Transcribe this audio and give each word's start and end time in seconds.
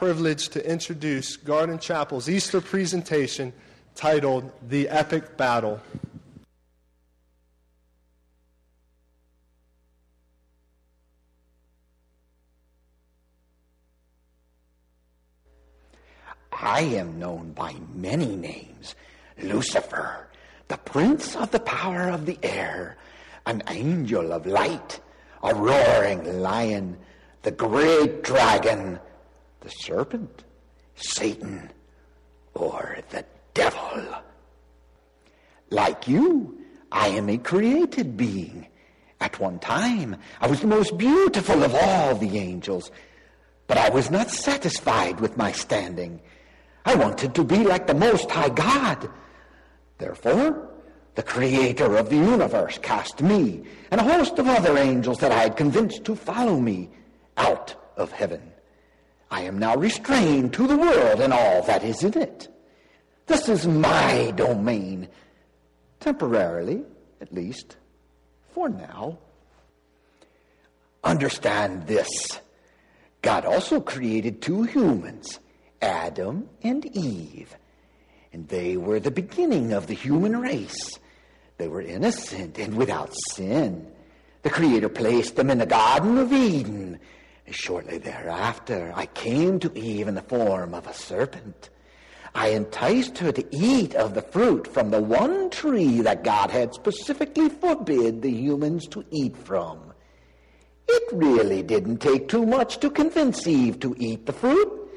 privileged 0.00 0.52
to 0.52 0.66
introduce 0.66 1.36
Garden 1.36 1.78
Chapel's 1.78 2.26
Easter 2.26 2.62
presentation 2.62 3.52
titled 3.94 4.50
The 4.66 4.88
Epic 4.88 5.36
Battle. 5.36 5.78
I 16.50 16.80
am 16.80 17.18
known 17.18 17.52
by 17.52 17.74
many 17.94 18.34
names 18.36 18.94
Lucifer, 19.42 20.28
the 20.68 20.78
prince 20.78 21.36
of 21.36 21.50
the 21.50 21.60
power 21.60 22.08
of 22.08 22.24
the 22.24 22.38
air, 22.42 22.96
an 23.44 23.62
angel 23.68 24.32
of 24.32 24.46
light, 24.46 24.98
a 25.42 25.54
roaring 25.54 26.40
lion, 26.40 26.96
the 27.42 27.50
great 27.50 28.22
dragon 28.22 28.98
the 29.60 29.68
serpent, 29.68 30.44
Satan, 30.94 31.70
or 32.54 32.98
the 33.10 33.24
devil. 33.54 34.06
Like 35.70 36.08
you, 36.08 36.58
I 36.90 37.08
am 37.08 37.28
a 37.28 37.38
created 37.38 38.16
being. 38.16 38.66
At 39.20 39.38
one 39.38 39.58
time, 39.58 40.16
I 40.40 40.46
was 40.46 40.60
the 40.60 40.66
most 40.66 40.96
beautiful 40.96 41.62
of 41.62 41.74
all 41.74 42.14
the 42.14 42.38
angels, 42.38 42.90
but 43.66 43.76
I 43.76 43.90
was 43.90 44.10
not 44.10 44.30
satisfied 44.30 45.20
with 45.20 45.36
my 45.36 45.52
standing. 45.52 46.20
I 46.84 46.94
wanted 46.94 47.34
to 47.34 47.44
be 47.44 47.58
like 47.58 47.86
the 47.86 47.94
Most 47.94 48.30
High 48.30 48.48
God. 48.48 49.10
Therefore, 49.98 50.70
the 51.14 51.22
creator 51.22 51.96
of 51.96 52.08
the 52.08 52.16
universe 52.16 52.78
cast 52.78 53.20
me 53.20 53.64
and 53.90 54.00
a 54.00 54.04
host 54.04 54.38
of 54.38 54.48
other 54.48 54.78
angels 54.78 55.18
that 55.18 55.32
I 55.32 55.40
had 55.42 55.56
convinced 55.56 56.04
to 56.06 56.16
follow 56.16 56.58
me 56.58 56.88
out 57.36 57.74
of 57.96 58.10
heaven. 58.10 58.40
I 59.30 59.42
am 59.42 59.58
now 59.58 59.76
restrained 59.76 60.52
to 60.54 60.66
the 60.66 60.76
world 60.76 61.20
and 61.20 61.32
all 61.32 61.62
that 61.62 61.84
is 61.84 62.02
in 62.02 62.18
it. 62.18 62.48
This 63.26 63.48
is 63.48 63.66
my 63.66 64.32
domain, 64.34 65.08
temporarily, 66.00 66.82
at 67.20 67.32
least, 67.32 67.76
for 68.52 68.68
now. 68.68 69.18
Understand 71.04 71.86
this. 71.86 72.08
God 73.22 73.44
also 73.44 73.80
created 73.80 74.42
two 74.42 74.64
humans, 74.64 75.38
Adam 75.80 76.48
and 76.62 76.84
Eve, 76.86 77.54
and 78.32 78.48
they 78.48 78.76
were 78.76 78.98
the 78.98 79.10
beginning 79.10 79.72
of 79.72 79.86
the 79.86 79.94
human 79.94 80.40
race. 80.40 80.98
They 81.58 81.68
were 81.68 81.82
innocent 81.82 82.58
and 82.58 82.74
without 82.74 83.12
sin. 83.30 83.86
The 84.42 84.50
Creator 84.50 84.88
placed 84.88 85.36
them 85.36 85.50
in 85.50 85.58
the 85.58 85.66
Garden 85.66 86.18
of 86.18 86.32
Eden 86.32 86.98
Shortly 87.50 87.98
thereafter, 87.98 88.92
I 88.94 89.06
came 89.06 89.58
to 89.60 89.76
Eve 89.76 90.06
in 90.06 90.14
the 90.14 90.22
form 90.22 90.72
of 90.72 90.86
a 90.86 90.94
serpent. 90.94 91.68
I 92.32 92.48
enticed 92.48 93.18
her 93.18 93.32
to 93.32 93.44
eat 93.50 93.94
of 93.96 94.14
the 94.14 94.22
fruit 94.22 94.68
from 94.68 94.90
the 94.90 95.02
one 95.02 95.50
tree 95.50 96.00
that 96.02 96.22
God 96.22 96.52
had 96.52 96.74
specifically 96.74 97.48
forbid 97.48 98.22
the 98.22 98.30
humans 98.30 98.86
to 98.88 99.04
eat 99.10 99.36
from. 99.36 99.92
It 100.86 101.02
really 101.12 101.62
didn't 101.62 101.98
take 101.98 102.28
too 102.28 102.46
much 102.46 102.78
to 102.78 102.90
convince 102.90 103.46
Eve 103.46 103.80
to 103.80 103.96
eat 103.98 104.26
the 104.26 104.32
fruit. 104.32 104.88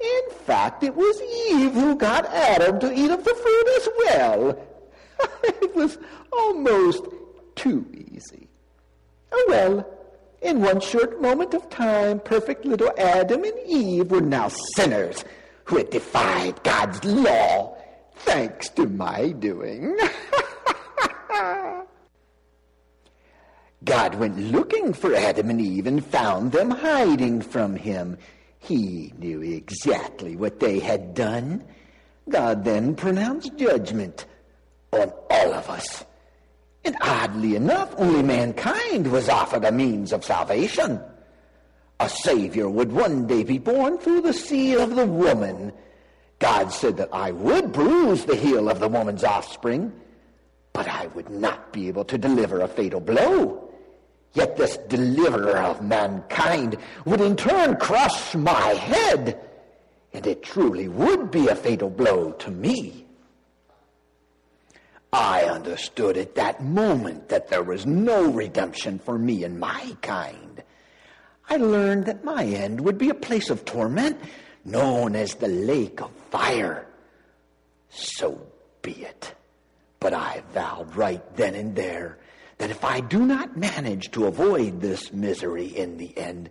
In 0.00 0.34
fact, 0.44 0.82
it 0.82 0.94
was 0.96 1.20
Eve 1.48 1.72
who 1.72 1.94
got 1.94 2.26
Adam 2.26 2.80
to 2.80 2.92
eat 2.92 3.10
of 3.10 3.22
the 3.22 3.34
fruit 3.34 3.68
as 3.76 3.88
well. 3.98 4.66
it 5.44 5.74
was 5.76 5.98
almost 6.32 7.04
too 7.54 7.86
easy. 7.92 8.48
Oh 9.30 9.46
well, 9.48 9.99
in 10.42 10.60
one 10.60 10.80
short 10.80 11.20
moment 11.20 11.54
of 11.54 11.68
time, 11.70 12.20
perfect 12.20 12.64
little 12.64 12.92
Adam 12.98 13.44
and 13.44 13.58
Eve 13.66 14.10
were 14.10 14.20
now 14.20 14.48
sinners 14.74 15.24
who 15.64 15.76
had 15.76 15.90
defied 15.90 16.62
God's 16.62 17.04
law 17.04 17.76
thanks 18.14 18.68
to 18.70 18.86
my 18.86 19.30
doing. 19.32 19.96
God 23.84 24.14
went 24.16 24.38
looking 24.38 24.92
for 24.92 25.14
Adam 25.14 25.48
and 25.50 25.60
Eve 25.60 25.86
and 25.86 26.04
found 26.04 26.52
them 26.52 26.70
hiding 26.70 27.40
from 27.40 27.76
him. 27.76 28.18
He 28.58 29.12
knew 29.18 29.40
exactly 29.40 30.36
what 30.36 30.60
they 30.60 30.80
had 30.80 31.14
done. 31.14 31.64
God 32.28 32.64
then 32.64 32.94
pronounced 32.94 33.56
judgment 33.56 34.26
on 34.92 35.10
all 35.30 35.54
of 35.54 35.70
us. 35.70 36.04
And 36.84 36.96
oddly 37.00 37.56
enough, 37.56 37.94
only 37.98 38.22
mankind 38.22 39.10
was 39.12 39.28
offered 39.28 39.64
a 39.64 39.72
means 39.72 40.12
of 40.12 40.24
salvation. 40.24 41.00
A 41.98 42.08
Savior 42.08 42.68
would 42.68 42.92
one 42.92 43.26
day 43.26 43.44
be 43.44 43.58
born 43.58 43.98
through 43.98 44.22
the 44.22 44.32
seed 44.32 44.78
of 44.78 44.96
the 44.96 45.06
woman. 45.06 45.72
God 46.38 46.72
said 46.72 46.96
that 46.96 47.10
I 47.12 47.32
would 47.32 47.72
bruise 47.72 48.24
the 48.24 48.36
heel 48.36 48.70
of 48.70 48.80
the 48.80 48.88
woman's 48.88 49.24
offspring, 49.24 49.92
but 50.72 50.88
I 50.88 51.08
would 51.08 51.28
not 51.28 51.72
be 51.72 51.88
able 51.88 52.06
to 52.06 52.16
deliver 52.16 52.60
a 52.60 52.68
fatal 52.68 53.00
blow. 53.00 53.70
Yet 54.32 54.56
this 54.56 54.78
deliverer 54.88 55.58
of 55.58 55.82
mankind 55.82 56.78
would 57.04 57.20
in 57.20 57.36
turn 57.36 57.76
crush 57.76 58.34
my 58.34 58.68
head, 58.68 59.38
and 60.14 60.26
it 60.26 60.42
truly 60.42 60.88
would 60.88 61.30
be 61.30 61.48
a 61.48 61.54
fatal 61.56 61.90
blow 61.90 62.32
to 62.32 62.50
me. 62.50 63.06
I 65.12 65.42
understood 65.42 66.16
at 66.16 66.36
that 66.36 66.62
moment 66.62 67.28
that 67.30 67.48
there 67.48 67.62
was 67.62 67.84
no 67.84 68.30
redemption 68.30 68.98
for 68.98 69.18
me 69.18 69.44
and 69.44 69.58
my 69.58 69.96
kind. 70.02 70.62
I 71.48 71.56
learned 71.56 72.06
that 72.06 72.24
my 72.24 72.44
end 72.44 72.80
would 72.80 72.96
be 72.96 73.10
a 73.10 73.14
place 73.14 73.50
of 73.50 73.64
torment 73.64 74.20
known 74.64 75.16
as 75.16 75.34
the 75.34 75.48
lake 75.48 76.00
of 76.00 76.12
fire. 76.30 76.86
So 77.88 78.46
be 78.82 78.92
it. 78.92 79.34
But 79.98 80.14
I 80.14 80.42
vowed 80.54 80.94
right 80.94 81.36
then 81.36 81.54
and 81.54 81.74
there 81.74 82.18
that 82.58 82.70
if 82.70 82.84
I 82.84 83.00
do 83.00 83.26
not 83.26 83.56
manage 83.56 84.12
to 84.12 84.26
avoid 84.26 84.80
this 84.80 85.12
misery 85.12 85.66
in 85.66 85.96
the 85.96 86.16
end, 86.16 86.50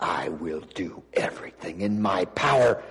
I 0.00 0.30
will 0.30 0.62
do 0.74 1.02
everything 1.12 1.82
in 1.82 2.02
my 2.02 2.24
power 2.24 2.82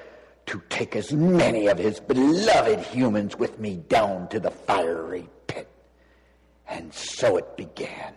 to 0.47 0.62
take 0.69 0.96
as 0.96 1.13
many 1.13 1.68
of 1.68 1.78
his 1.78 2.00
beloved 2.00 2.79
humans 2.79 3.38
with 3.38 3.59
me 3.59 3.78
down 3.88 4.28
to 4.29 4.40
the 4.40 4.52
fiery 4.52 5.29
pit. 5.47 5.68
And 6.68 6.94
so 6.94 7.38
it 7.38 7.57
began, 7.57 8.13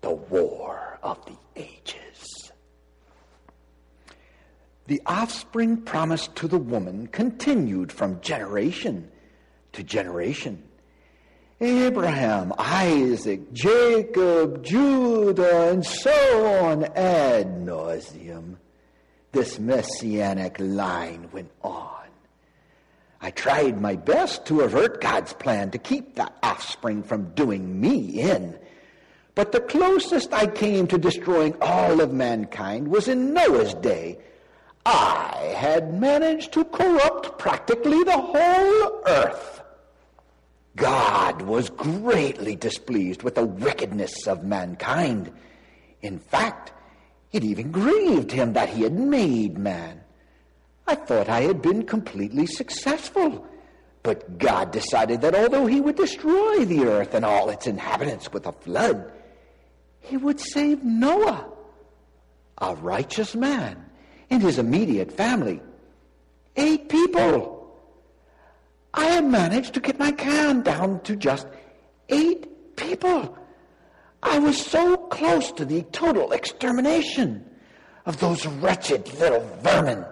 the 0.00 0.12
war 0.12 0.98
of 1.02 1.24
the 1.26 1.36
ages. 1.56 2.52
The 4.86 5.00
offspring 5.06 5.78
promised 5.78 6.36
to 6.36 6.48
the 6.48 6.58
woman 6.58 7.06
continued 7.06 7.90
from 7.90 8.20
generation 8.20 9.10
to 9.72 9.82
generation. 9.82 10.62
Abraham, 11.60 12.52
Isaac, 12.58 13.52
Jacob, 13.52 14.62
Judah, 14.62 15.70
and 15.70 15.84
so 15.86 16.46
on 16.64 16.84
ad 16.96 17.64
nauseum 17.64 18.56
this 19.34 19.58
messianic 19.58 20.56
line 20.58 21.28
went 21.32 21.50
on. 21.62 21.90
I 23.20 23.30
tried 23.30 23.80
my 23.80 23.96
best 23.96 24.46
to 24.46 24.60
avert 24.60 25.00
God's 25.00 25.32
plan 25.32 25.70
to 25.72 25.78
keep 25.78 26.14
the 26.14 26.30
offspring 26.42 27.02
from 27.02 27.34
doing 27.34 27.80
me 27.80 28.20
in. 28.20 28.58
But 29.34 29.50
the 29.50 29.60
closest 29.60 30.32
I 30.32 30.46
came 30.46 30.86
to 30.86 30.98
destroying 30.98 31.56
all 31.60 32.00
of 32.00 32.12
mankind 32.12 32.88
was 32.88 33.08
in 33.08 33.34
Noah's 33.34 33.74
day. 33.74 34.18
I 34.86 35.54
had 35.56 35.98
managed 36.00 36.52
to 36.52 36.64
corrupt 36.64 37.38
practically 37.38 38.04
the 38.04 38.12
whole 38.12 39.02
earth. 39.06 39.62
God 40.76 41.42
was 41.42 41.70
greatly 41.70 42.56
displeased 42.56 43.22
with 43.22 43.34
the 43.34 43.44
wickedness 43.44 44.26
of 44.26 44.44
mankind. 44.44 45.32
In 46.02 46.18
fact, 46.18 46.72
it 47.34 47.42
even 47.42 47.72
grieved 47.72 48.30
him 48.30 48.52
that 48.52 48.68
he 48.68 48.82
had 48.82 48.92
made 48.92 49.58
man. 49.58 50.00
I 50.86 50.94
thought 50.94 51.28
I 51.28 51.40
had 51.40 51.60
been 51.60 51.82
completely 51.82 52.46
successful. 52.46 53.44
But 54.04 54.38
God 54.38 54.70
decided 54.70 55.20
that 55.22 55.34
although 55.34 55.66
he 55.66 55.80
would 55.80 55.96
destroy 55.96 56.64
the 56.64 56.84
earth 56.84 57.12
and 57.12 57.24
all 57.24 57.50
its 57.50 57.66
inhabitants 57.66 58.32
with 58.32 58.46
a 58.46 58.52
flood, 58.52 59.10
he 60.00 60.16
would 60.16 60.38
save 60.38 60.84
Noah, 60.84 61.50
a 62.58 62.76
righteous 62.76 63.34
man, 63.34 63.84
and 64.30 64.40
his 64.40 64.58
immediate 64.58 65.10
family. 65.10 65.60
Eight 66.54 66.88
people. 66.88 67.68
I 68.92 69.06
had 69.06 69.24
managed 69.24 69.74
to 69.74 69.80
get 69.80 69.98
my 69.98 70.12
count 70.12 70.64
down 70.64 71.00
to 71.00 71.16
just 71.16 71.48
eight 72.10 72.76
people. 72.76 73.36
I 74.24 74.38
was 74.38 74.58
so 74.58 74.96
close 74.96 75.52
to 75.52 75.64
the 75.64 75.82
total 75.92 76.32
extermination 76.32 77.48
of 78.06 78.18
those 78.18 78.46
wretched 78.46 79.12
little 79.20 79.46
vermin. 79.62 80.04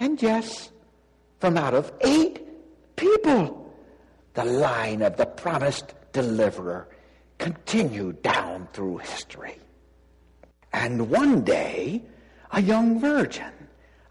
And 0.00 0.20
yes, 0.20 0.70
from 1.38 1.58
out 1.58 1.74
of 1.74 1.92
eight 2.00 2.40
people, 2.96 3.74
the 4.34 4.46
line 4.46 5.02
of 5.02 5.16
the 5.18 5.26
promised 5.26 5.94
deliverer 6.12 6.88
continued 7.38 8.22
down 8.22 8.66
through 8.72 8.98
history. 8.98 9.58
And 10.72 11.10
one 11.10 11.42
day, 11.42 12.02
a 12.50 12.62
young 12.62 12.98
virgin, 12.98 13.52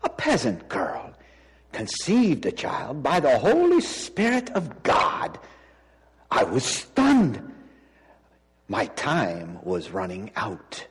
a 0.03 0.09
peasant 0.09 0.69
girl, 0.69 1.13
conceived 1.71 2.45
a 2.45 2.51
child 2.51 3.01
by 3.01 3.19
the 3.19 3.39
Holy 3.39 3.81
Spirit 3.81 4.51
of 4.51 4.83
God. 4.83 5.39
I 6.29 6.43
was 6.43 6.63
stunned. 6.63 7.55
My 8.69 8.85
time 8.85 9.59
was 9.63 9.89
running 9.89 10.31
out. 10.35 10.87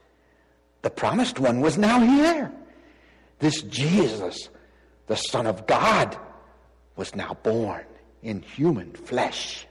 The 0.83 0.91
promised 0.91 1.39
one 1.39 1.61
was 1.61 1.79
now 1.79 2.01
here. 2.01 2.53
This 3.39 3.63
Jesus, 3.63 4.49
the 5.07 5.15
Son 5.15 5.47
of 5.47 5.67
God, 5.69 6.19
was 6.97 7.15
now 7.15 7.37
born 7.45 7.85
in 8.21 8.43
human 8.43 8.93
flesh. 8.95 9.68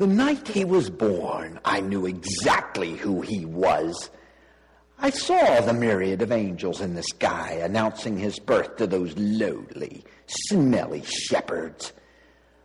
The 0.00 0.06
night 0.06 0.48
he 0.48 0.64
was 0.64 0.88
born, 0.88 1.60
I 1.62 1.80
knew 1.82 2.06
exactly 2.06 2.96
who 2.96 3.20
he 3.20 3.44
was. 3.44 4.08
I 4.98 5.10
saw 5.10 5.60
the 5.60 5.74
myriad 5.74 6.22
of 6.22 6.32
angels 6.32 6.80
in 6.80 6.94
the 6.94 7.02
sky 7.02 7.60
announcing 7.62 8.16
his 8.16 8.38
birth 8.38 8.76
to 8.76 8.86
those 8.86 9.14
lowly, 9.18 10.02
smelly 10.26 11.02
shepherds. 11.02 11.92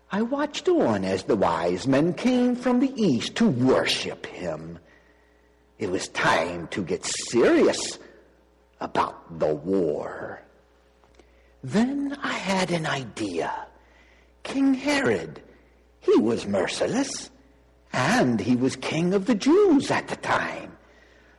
I 0.09 0.21
watched 0.21 0.69
on 0.69 1.03
as 1.03 1.23
the 1.23 1.35
wise 1.35 1.85
men 1.85 2.13
came 2.13 2.55
from 2.55 2.79
the 2.79 2.93
east 2.95 3.35
to 3.35 3.49
worship 3.49 4.25
him. 4.27 4.79
It 5.77 5.91
was 5.91 6.07
time 6.07 6.69
to 6.69 6.85
get 6.85 7.03
serious 7.03 7.99
about 8.79 9.39
the 9.39 9.53
war. 9.53 10.41
Then 11.61 12.17
I 12.23 12.31
had 12.31 12.71
an 12.71 12.85
idea. 12.85 13.67
King 14.43 14.73
Herod 14.73 15.41
he 16.05 16.17
was 16.17 16.45
merciless, 16.45 17.29
and 17.91 18.39
he 18.39 18.55
was 18.55 18.75
king 18.75 19.13
of 19.13 19.25
the 19.25 19.35
Jews 19.35 19.89
at 19.89 20.07
the 20.07 20.15
time. 20.17 20.77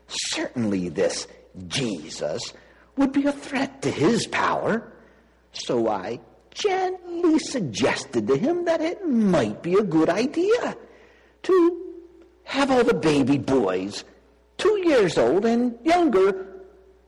Certainly, 0.08 0.90
this 0.90 1.26
Jesus 1.68 2.52
would 2.96 3.12
be 3.12 3.26
a 3.26 3.32
threat 3.32 3.82
to 3.82 3.90
his 3.90 4.26
power. 4.26 4.92
So 5.52 5.88
I 5.88 6.20
gently 6.52 7.38
suggested 7.38 8.26
to 8.26 8.36
him 8.36 8.64
that 8.64 8.80
it 8.80 9.06
might 9.06 9.62
be 9.62 9.74
a 9.74 9.82
good 9.82 10.08
idea 10.08 10.76
to 11.44 11.82
have 12.44 12.70
all 12.70 12.84
the 12.84 12.94
baby 12.94 13.38
boys, 13.38 14.04
two 14.56 14.82
years 14.84 15.18
old 15.18 15.44
and 15.44 15.78
younger, 15.84 16.46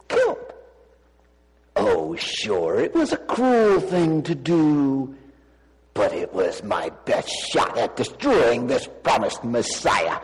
killed. 0.08 0.52
Oh, 1.76 2.16
sure, 2.16 2.80
it 2.80 2.94
was 2.94 3.12
a 3.12 3.16
cruel 3.16 3.80
thing 3.80 4.22
to 4.24 4.34
do. 4.34 5.14
But 5.98 6.12
it 6.12 6.32
was 6.32 6.62
my 6.62 6.90
best 7.06 7.28
shot 7.50 7.76
at 7.76 7.96
destroying 7.96 8.68
this 8.68 8.88
promised 9.02 9.42
Messiah, 9.42 10.20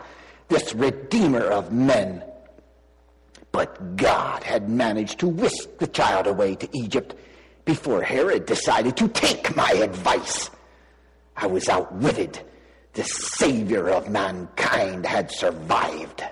this 0.47 0.73
Redeemer 0.73 1.41
of 1.41 1.73
men. 1.73 2.23
But 3.51 3.97
God 3.97 4.41
had 4.41 4.69
managed 4.69 5.19
to 5.19 5.27
whisk 5.27 5.77
the 5.79 5.87
child 5.87 6.27
away 6.27 6.55
to 6.55 6.69
Egypt 6.71 7.15
before 7.65 8.01
Herod 8.01 8.45
decided 8.45 8.95
to 8.95 9.09
take 9.09 9.53
my 9.53 9.69
advice. 9.73 10.49
I 11.35 11.47
was 11.47 11.67
outwitted. 11.67 12.39
The 12.93 13.03
Savior 13.03 13.89
of 13.89 14.09
mankind 14.09 15.05
had 15.05 15.29
survived. 15.29 16.23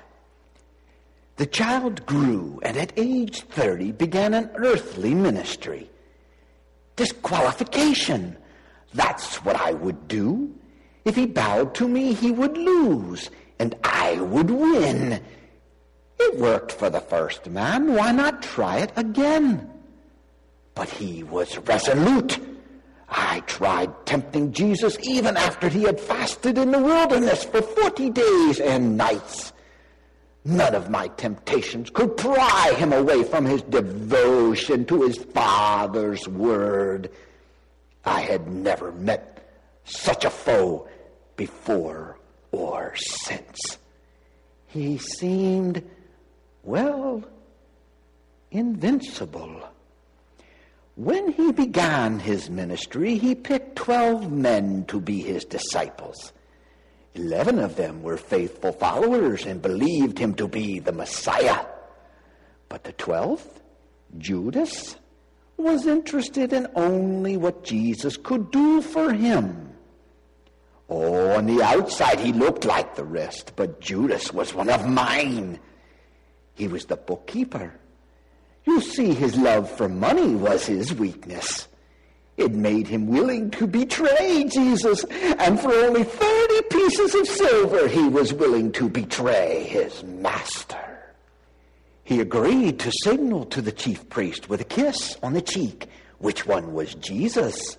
The 1.36 1.48
child 1.48 2.06
grew 2.06 2.62
and 2.64 2.78
at 2.78 2.94
age 2.96 3.42
30 3.42 3.92
began 3.92 4.36
an 4.36 4.52
earthly 4.56 5.14
ministry. 5.14 5.90
Disqualification 6.96 8.38
that's 8.94 9.44
what 9.44 9.56
I 9.56 9.74
would 9.74 10.08
do. 10.08 10.54
If 11.06 11.16
he 11.16 11.26
bowed 11.26 11.76
to 11.76 11.88
me, 11.88 12.14
he 12.14 12.32
would 12.32 12.58
lose, 12.58 13.30
and 13.60 13.76
I 13.84 14.20
would 14.22 14.50
win. 14.50 15.22
It 16.20 16.38
worked 16.38 16.72
for 16.72 16.90
the 16.90 17.02
first 17.02 17.50
man. 17.50 17.94
Why 17.94 18.12
not 18.12 18.42
try 18.42 18.78
it 18.78 18.92
again? 18.96 19.70
But 20.76 20.90
he 20.90 21.24
was 21.24 21.58
resolute. 21.60 22.40
I 23.10 23.42
tried 23.42 24.06
tempting 24.06 24.54
Jesus 24.54 24.98
even 25.02 25.38
after 25.38 25.70
he 25.70 25.84
had 25.84 26.00
fasted 26.00 26.58
in 26.58 26.72
the 26.72 26.80
wilderness 26.80 27.44
for 27.44 27.62
40 27.62 28.10
days 28.10 28.60
and 28.60 28.98
nights. 28.98 29.54
None 30.46 30.76
of 30.76 30.90
my 30.90 31.08
temptations 31.10 31.90
could 31.90 32.18
pry 32.18 32.74
him 32.78 32.92
away 32.92 33.24
from 33.24 33.46
his 33.46 33.62
devotion 33.64 34.86
to 34.86 35.04
his 35.04 35.18
Father's 35.18 36.28
word. 36.28 37.10
I 38.06 38.22
had 38.22 38.48
never 38.48 38.92
met 38.92 39.48
such 39.86 40.26
a 40.26 40.30
foe 40.30 40.88
before 41.36 42.18
or 42.52 42.94
since. 42.96 43.78
He 44.68 44.98
seemed, 44.98 45.84
well, 46.64 47.24
invincible. 48.52 49.70
When 50.96 51.32
he 51.32 51.52
began 51.52 52.20
his 52.20 52.50
ministry, 52.50 53.18
he 53.18 53.36
picked 53.36 53.76
twelve 53.76 54.32
men 54.32 54.86
to 54.86 55.00
be 55.00 55.22
his 55.22 55.46
disciples. 55.46 56.34
Eleven 57.16 57.60
of 57.60 57.76
them 57.76 58.04
were 58.04 58.18
faithful 58.18 58.72
followers 58.72 59.46
and 59.46 59.62
believed 59.62 60.18
him 60.18 60.34
to 60.36 60.48
be 60.48 60.80
the 60.80 60.92
Messiah. 60.92 61.66
But 62.70 62.84
the 62.84 62.94
twelfth, 62.94 63.62
Judas, 64.18 64.96
was 65.58 65.86
interested 65.86 66.54
in 66.54 66.68
only 66.76 67.38
what 67.38 67.64
Jesus 67.64 68.18
could 68.18 68.52
do 68.52 68.82
for 68.82 69.14
him. 69.14 69.70
Oh, 70.90 71.36
on 71.38 71.46
the 71.46 71.62
outside 71.64 72.20
he 72.20 72.34
looked 72.34 72.66
like 72.66 72.96
the 72.96 73.04
rest, 73.04 73.54
but 73.56 73.80
Judas 73.80 74.34
was 74.34 74.54
one 74.54 74.70
of 74.70 74.88
mine. 74.88 75.60
He 76.56 76.68
was 76.68 76.86
the 76.86 76.98
bookkeeper. 76.98 77.74
You 78.66 78.82
see, 78.82 79.14
his 79.14 79.36
love 79.36 79.70
for 79.70 79.90
money 79.90 80.36
was 80.36 80.66
his 80.66 80.94
weakness. 80.94 81.68
It 82.38 82.52
made 82.52 82.88
him 82.88 83.08
willing 83.08 83.52
to 83.52 83.68
betray 83.68 84.46
Jesus, 84.46 85.04
and 85.38 85.60
for 85.60 85.72
only 85.72 86.04
30 86.04 86.62
pieces 86.70 87.16
of 87.16 87.28
silver 87.28 87.88
he 87.88 88.08
was 88.08 88.34
willing 88.34 88.72
to 88.74 88.90
betray 88.90 89.64
his 89.64 90.04
master. 90.04 90.93
He 92.04 92.20
agreed 92.20 92.80
to 92.80 92.92
signal 93.04 93.46
to 93.46 93.62
the 93.62 93.72
chief 93.72 94.10
priest 94.10 94.50
with 94.50 94.62
a 94.62 94.66
kiss 94.66 95.18
on 95.24 95.34
the 95.34 95.42
cheek 95.42 95.88
which 96.18 96.46
one 96.46 96.74
was 96.74 96.96
Jesus. 96.96 97.78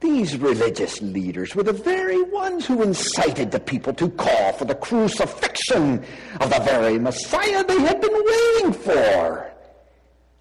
These 0.00 0.36
religious 0.36 1.00
leaders 1.00 1.54
were 1.54 1.62
the 1.62 1.72
very 1.72 2.22
ones 2.22 2.66
who 2.66 2.82
incited 2.82 3.52
the 3.52 3.60
people 3.60 3.92
to 3.94 4.10
call 4.10 4.52
for 4.54 4.64
the 4.64 4.74
crucifixion 4.74 6.04
of 6.40 6.50
the 6.50 6.60
very 6.64 6.98
Messiah 6.98 7.64
they 7.64 7.80
had 7.80 8.00
been 8.00 8.12
waiting 8.12 8.72
for. 8.72 9.48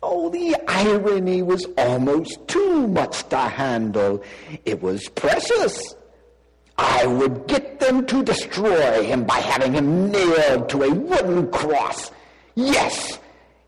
Oh, 0.03 0.30
the 0.30 0.56
irony 0.68 1.44
was 1.44 1.68
almost 1.77 2.48
too 2.48 2.88
much 2.88 3.27
to 3.30 3.38
handle. 3.38 4.24
It 4.65 4.82
was 4.82 5.08
precious. 5.10 5.94
I 6.80 7.06
would 7.06 7.48
get 7.48 7.80
them 7.80 8.08
to 8.08 8.24
destroy 8.24 9.03
him 9.03 9.25
by 9.25 9.36
having 9.36 9.74
him 9.74 10.10
nailed 10.10 10.70
to 10.70 10.84
a 10.84 10.91
wooden 10.91 11.51
cross 11.51 12.10
Yes, 12.62 13.18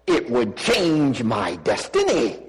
it 0.05 0.29
would 0.29 0.55
change 0.55 1.23
my 1.23 1.55
destiny. 1.57 2.42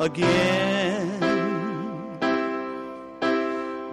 Again. 0.00 1.20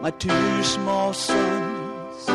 My 0.02 0.12
two 0.12 0.64
small 0.64 1.12
sons, 1.14 2.26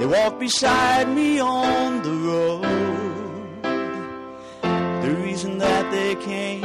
they 0.00 0.06
walk 0.06 0.40
beside 0.40 1.08
me 1.08 1.38
on 1.38 2.02
the 2.02 2.10
road. 2.10 2.62
The 5.02 5.14
reason 5.22 5.58
that 5.58 5.90
they 5.92 6.16
came 6.16 6.64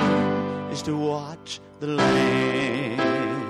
is 0.71 0.81
to 0.83 0.97
watch 0.97 1.59
the 1.79 1.87
land. 1.87 3.46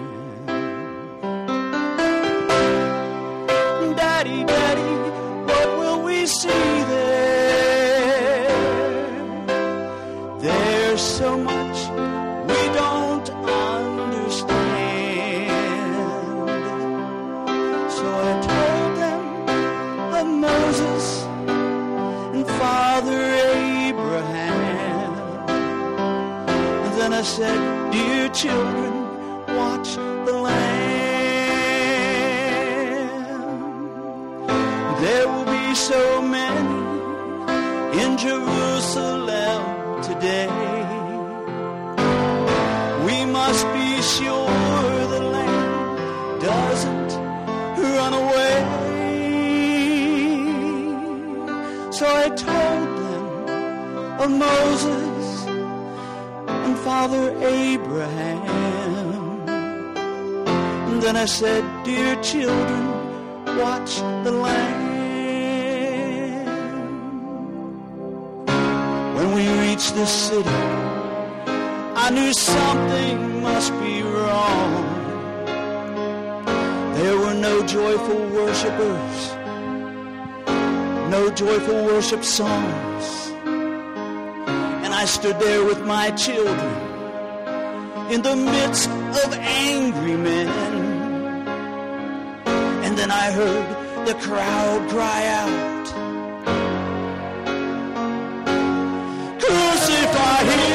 I 27.18 27.24
said, 27.24 27.92
Dear 27.92 28.30
children, 28.30 28.94
watch 29.58 29.96
the 29.96 30.34
lamb. 30.34 31.08
There 35.02 35.28
will 35.28 35.46
be 35.46 35.74
so 35.74 36.22
many 36.22 36.78
in 38.04 38.18
Jerusalem 38.20 39.64
today. 40.04 40.48
We 43.08 43.26
must 43.26 43.66
be 43.74 43.90
sure 44.16 45.08
the 45.16 45.24
lamb 45.36 46.40
doesn't 46.40 47.12
run 47.98 48.14
away. 48.14 48.58
So 51.90 52.06
I 52.06 52.30
told 52.30 52.88
them 53.02 53.26
of 54.22 54.30
Moses 54.30 55.17
Father 56.88 57.36
Abraham. 57.46 58.48
And 60.88 61.03
then 61.03 61.17
I 61.17 61.25
said, 61.25 61.62
Dear 61.84 62.15
children, 62.24 62.84
watch 63.60 63.98
the 64.24 64.32
lamb. 64.32 64.86
When 69.17 69.29
we 69.36 69.46
reached 69.67 69.96
the 69.96 70.06
city, 70.06 70.62
I 72.06 72.10
knew 72.10 72.32
something 72.32 73.41
must 73.41 73.74
be 73.84 74.01
wrong. 74.03 74.72
There 77.00 77.17
were 77.17 77.38
no 77.50 77.56
joyful 77.67 78.22
worshipers, 78.39 79.17
no 81.12 81.29
joyful 81.36 81.84
worship 81.84 82.24
songs. 82.24 83.27
I 85.00 85.06
stood 85.06 85.39
there 85.39 85.63
with 85.63 85.86
my 85.86 86.10
children 86.10 86.58
in 88.12 88.24
the 88.24 88.36
midst 88.36 88.89
of 88.89 89.32
angry 89.32 90.18
men. 90.18 90.48
And 92.84 92.98
then 92.98 93.12
I 93.12 93.30
heard 93.30 94.08
the 94.08 94.16
crowd 94.16 94.89
cry 94.89 95.27
out, 95.44 95.86
Crucify 99.39 100.44
him! 100.50 100.72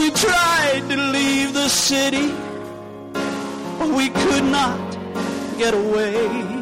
We 0.00 0.10
tried 0.10 0.82
to 0.90 0.96
leave 0.96 1.54
the 1.54 1.68
city, 1.68 2.34
but 3.78 3.88
we 4.00 4.08
could 4.08 4.44
not 4.44 4.86
get 5.58 5.74
away. 5.74 6.55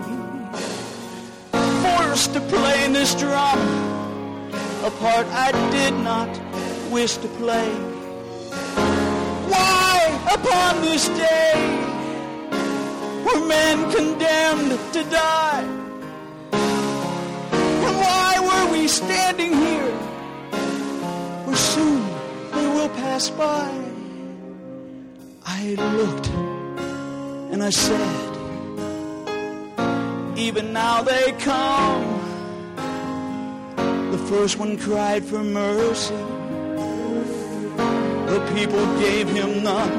To 2.35 2.40
play 2.40 2.85
in 2.85 2.92
this 2.92 3.14
drama, 3.14 4.51
a 4.83 4.90
part 4.90 5.25
I 5.29 5.53
did 5.70 5.94
not 6.03 6.29
wish 6.90 7.16
to 7.18 7.29
play. 7.29 7.70
Why, 9.53 9.94
upon 10.35 10.83
this 10.83 11.07
day, 11.11 11.55
were 13.25 13.47
men 13.47 13.88
condemned 13.92 14.73
to 14.94 15.05
die? 15.05 15.62
And 17.87 17.97
why 18.05 18.40
were 18.49 18.73
we 18.73 18.88
standing 18.88 19.53
here? 19.53 19.97
For 21.44 21.55
soon 21.55 22.03
they 22.51 22.66
will 22.66 22.88
pass 22.88 23.31
by. 23.31 23.70
I 25.47 25.77
looked 25.77 26.27
and 27.53 27.62
I 27.62 27.70
said, 27.70 28.33
even 30.37 30.73
now 30.73 31.01
they 31.03 31.31
come. 31.38 32.23
The 34.24 34.30
first 34.30 34.58
one 34.58 34.78
cried 34.78 35.22
for 35.22 35.44
mercy. 35.44 36.14
The 38.32 38.40
people 38.54 38.82
gave 38.98 39.28
him 39.28 39.62
none. 39.62 39.92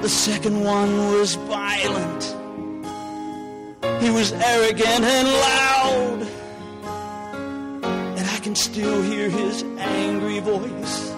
The 0.00 0.08
second 0.08 0.62
one 0.62 0.96
was 1.10 1.34
violent. 1.34 2.22
He 4.00 4.10
was 4.10 4.30
arrogant 4.30 5.02
and 5.16 5.28
loud. 5.28 6.22
And 8.16 8.28
I 8.28 8.38
can 8.38 8.54
still 8.54 9.02
hear 9.02 9.28
his 9.28 9.64
angry 9.78 10.38
voice 10.38 11.12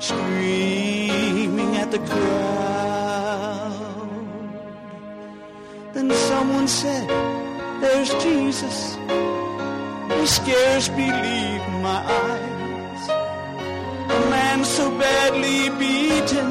screaming 0.00 1.76
at 1.76 1.90
the 1.90 1.98
crowd. 1.98 3.28
Then 5.92 6.10
someone 6.12 6.66
said, 6.66 7.06
There's 7.82 8.14
Jesus. 8.24 8.96
I 10.26 10.28
scarce 10.28 10.88
believe 10.88 11.62
my 11.86 12.00
eyes. 12.02 13.02
A 14.10 14.20
man 14.28 14.64
so 14.64 14.90
badly 14.98 15.70
beaten, 15.78 16.48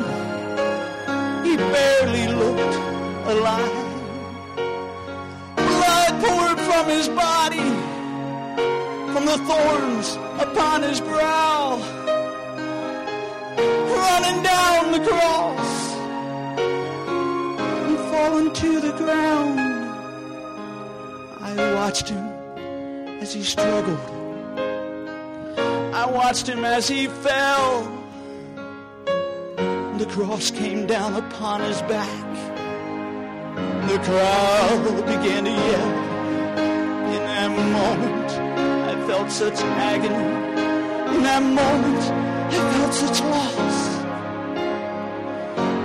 he 1.43 1.57
barely 1.57 2.27
looked 2.41 2.75
alive. 3.33 3.91
Blood 5.57 6.13
poured 6.23 6.59
from 6.67 6.85
his 6.87 7.09
body, 7.09 7.69
from 9.11 9.25
the 9.25 9.39
thorns 9.49 10.15
upon 10.39 10.83
his 10.83 11.01
brow, 11.01 11.75
running 13.57 14.41
down 14.41 14.83
the 14.93 15.01
cross 15.09 15.95
and 17.87 17.97
falling 18.09 18.53
to 18.53 18.79
the 18.79 18.93
ground. 18.93 19.59
I 21.41 21.73
watched 21.75 22.07
him 22.07 22.34
as 23.25 23.33
he 23.33 23.41
struggled. 23.41 24.07
I 25.95 26.05
watched 26.05 26.47
him 26.47 26.63
as 26.63 26.87
he 26.87 27.07
fell. 27.07 27.81
The 29.97 30.05
cross 30.11 30.51
came 30.51 30.85
down 30.85 31.15
upon 31.15 31.61
his 31.61 31.81
back. 31.93 32.27
The 33.89 33.97
crowd 34.07 35.05
began 35.07 35.45
to 35.45 35.55
yell. 35.69 35.91
In 37.15 37.21
that 37.31 37.51
moment, 37.79 38.29
I 38.91 39.07
felt 39.07 39.31
such 39.31 39.59
agony. 39.91 40.25
In 41.15 41.23
that 41.23 41.41
moment, 41.41 42.03
I 42.53 42.59
felt 42.73 42.93
such 42.93 43.19
loss. 43.33 43.77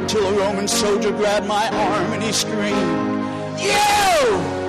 Until 0.03 0.27
a 0.27 0.33
Roman 0.41 0.69
soldier 0.69 1.13
grabbed 1.13 1.47
my 1.47 1.67
arm 1.71 2.13
and 2.13 2.23
he 2.23 2.33
screamed, 2.33 3.61
You! 3.69 4.61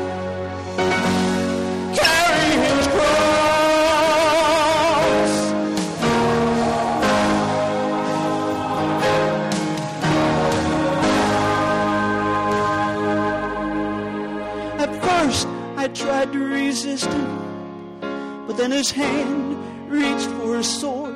Tried 15.94 16.32
to 16.32 16.40
resist 16.40 17.12
him, 17.12 18.48
but 18.48 18.58
then 18.58 18.72
his 18.72 18.92
hand 18.92 19.58
reached 19.92 20.30
for 20.38 20.58
his 20.58 20.68
sword. 20.68 21.16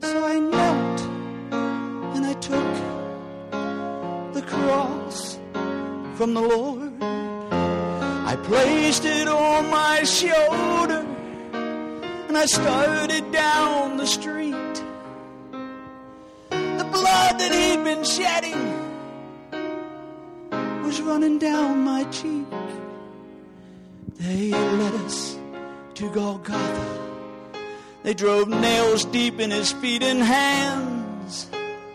So 0.00 0.24
I 0.24 0.38
knelt 0.38 1.00
and 2.14 2.24
I 2.24 2.34
took 2.34 2.74
the 4.34 4.42
cross 4.42 5.38
from 6.16 6.34
the 6.34 6.40
Lord. 6.40 6.92
I 7.00 8.36
placed 8.44 9.04
it 9.04 9.28
on 9.28 9.70
my 9.70 10.04
shoulder 10.04 11.06
and 12.28 12.36
I 12.36 12.46
started 12.46 13.30
down 13.32 13.96
the 13.96 14.06
street. 14.06 14.74
The 16.50 16.88
blood 16.90 17.38
that 17.40 17.52
he'd 17.52 17.84
been 17.84 18.04
shedding 18.04 18.62
was 20.82 21.00
running 21.00 21.38
down 21.38 21.80
my 21.84 22.04
cheek. 22.04 22.46
They 24.18 24.50
led 24.50 24.94
us 25.06 25.36
to 25.94 26.10
Golgotha. 26.10 26.98
They 28.02 28.14
drove 28.14 28.48
nails 28.48 29.04
deep 29.06 29.40
in 29.40 29.50
his 29.50 29.72
feet 29.72 30.02
and 30.02 30.20
hands. 30.20 31.48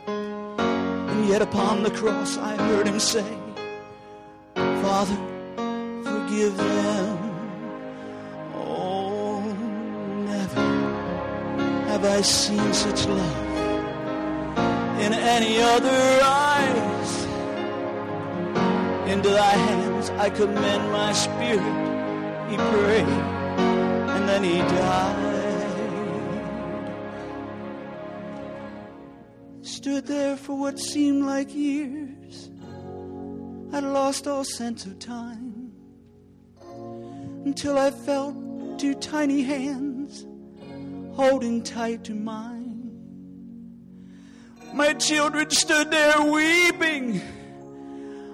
And 0.07 1.27
yet 1.27 1.41
upon 1.41 1.83
the 1.83 1.91
cross 1.91 2.37
I 2.37 2.55
heard 2.55 2.87
him 2.87 2.99
say, 2.99 3.25
Father, 4.55 5.17
forgive 6.03 6.55
them. 6.57 7.17
Oh, 8.55 9.41
never 10.25 10.61
have 11.87 12.05
I 12.05 12.21
seen 12.21 12.73
such 12.73 13.05
love 13.05 13.47
in 14.99 15.13
any 15.13 15.61
other 15.61 16.19
eyes. 16.23 17.25
Into 19.11 19.29
thy 19.29 19.51
hands 19.51 20.09
I 20.11 20.29
commend 20.29 20.91
my 20.91 21.13
spirit, 21.13 21.86
he 22.49 22.55
prayed, 22.55 23.07
and 23.07 24.29
then 24.29 24.43
he 24.43 24.57
died. 24.59 25.33
Stood 29.61 30.07
there 30.07 30.37
for 30.37 30.57
what 30.57 30.79
seemed 30.79 31.25
like 31.25 31.53
years. 31.53 32.49
I'd 33.73 33.83
lost 33.83 34.27
all 34.27 34.43
sense 34.45 34.85
of 34.85 34.97
time 34.97 35.71
until 37.45 37.77
I 37.77 37.91
felt 37.91 38.35
two 38.79 38.95
tiny 38.95 39.41
hands 39.43 40.25
holding 41.15 41.63
tight 41.63 42.05
to 42.05 42.13
mine. 42.13 42.91
My 44.73 44.93
children 44.93 45.49
stood 45.49 45.91
there 45.91 46.21
weeping. 46.21 47.21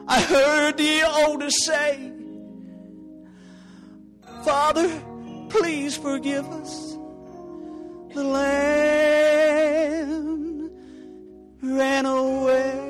I 0.08 0.22
heard 0.22 0.78
the 0.78 1.04
oldest 1.26 1.64
say, 1.64 2.13
Father, 4.44 4.90
please 5.50 5.96
forgive 5.96 6.46
us. 6.50 6.98
The 8.14 8.24
lamb 8.24 9.50
ran 11.62 12.06
away. 12.06 12.90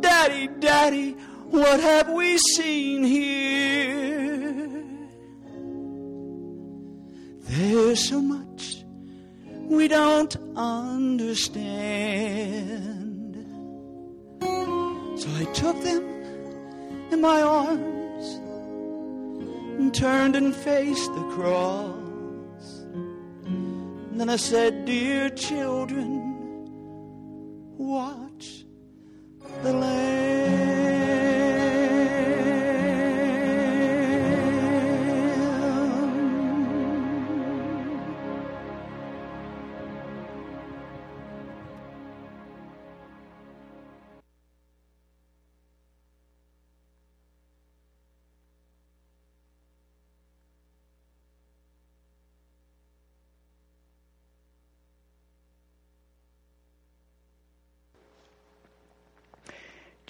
Daddy, 0.00 0.48
Daddy, 0.58 1.12
what 1.50 1.78
have 1.78 2.08
we 2.10 2.38
seen 2.38 3.04
here? 3.04 4.82
There's 7.42 8.08
so 8.08 8.20
much 8.20 8.82
we 9.68 9.86
don't 9.86 10.36
understand. 10.56 11.62
So 15.22 15.28
I 15.36 15.44
took 15.52 15.80
them 15.84 16.02
in 17.12 17.20
my 17.20 17.40
arms 17.42 18.26
and 19.78 19.94
turned 19.94 20.34
and 20.34 20.52
faced 20.52 21.14
the 21.14 21.22
cross. 21.36 22.80
And 23.44 24.20
then 24.20 24.28
I 24.28 24.34
said, 24.34 24.84
Dear 24.84 25.30
children, 25.30 26.08
watch 27.78 28.64
the 29.62 29.72
Lamb. 29.72 30.41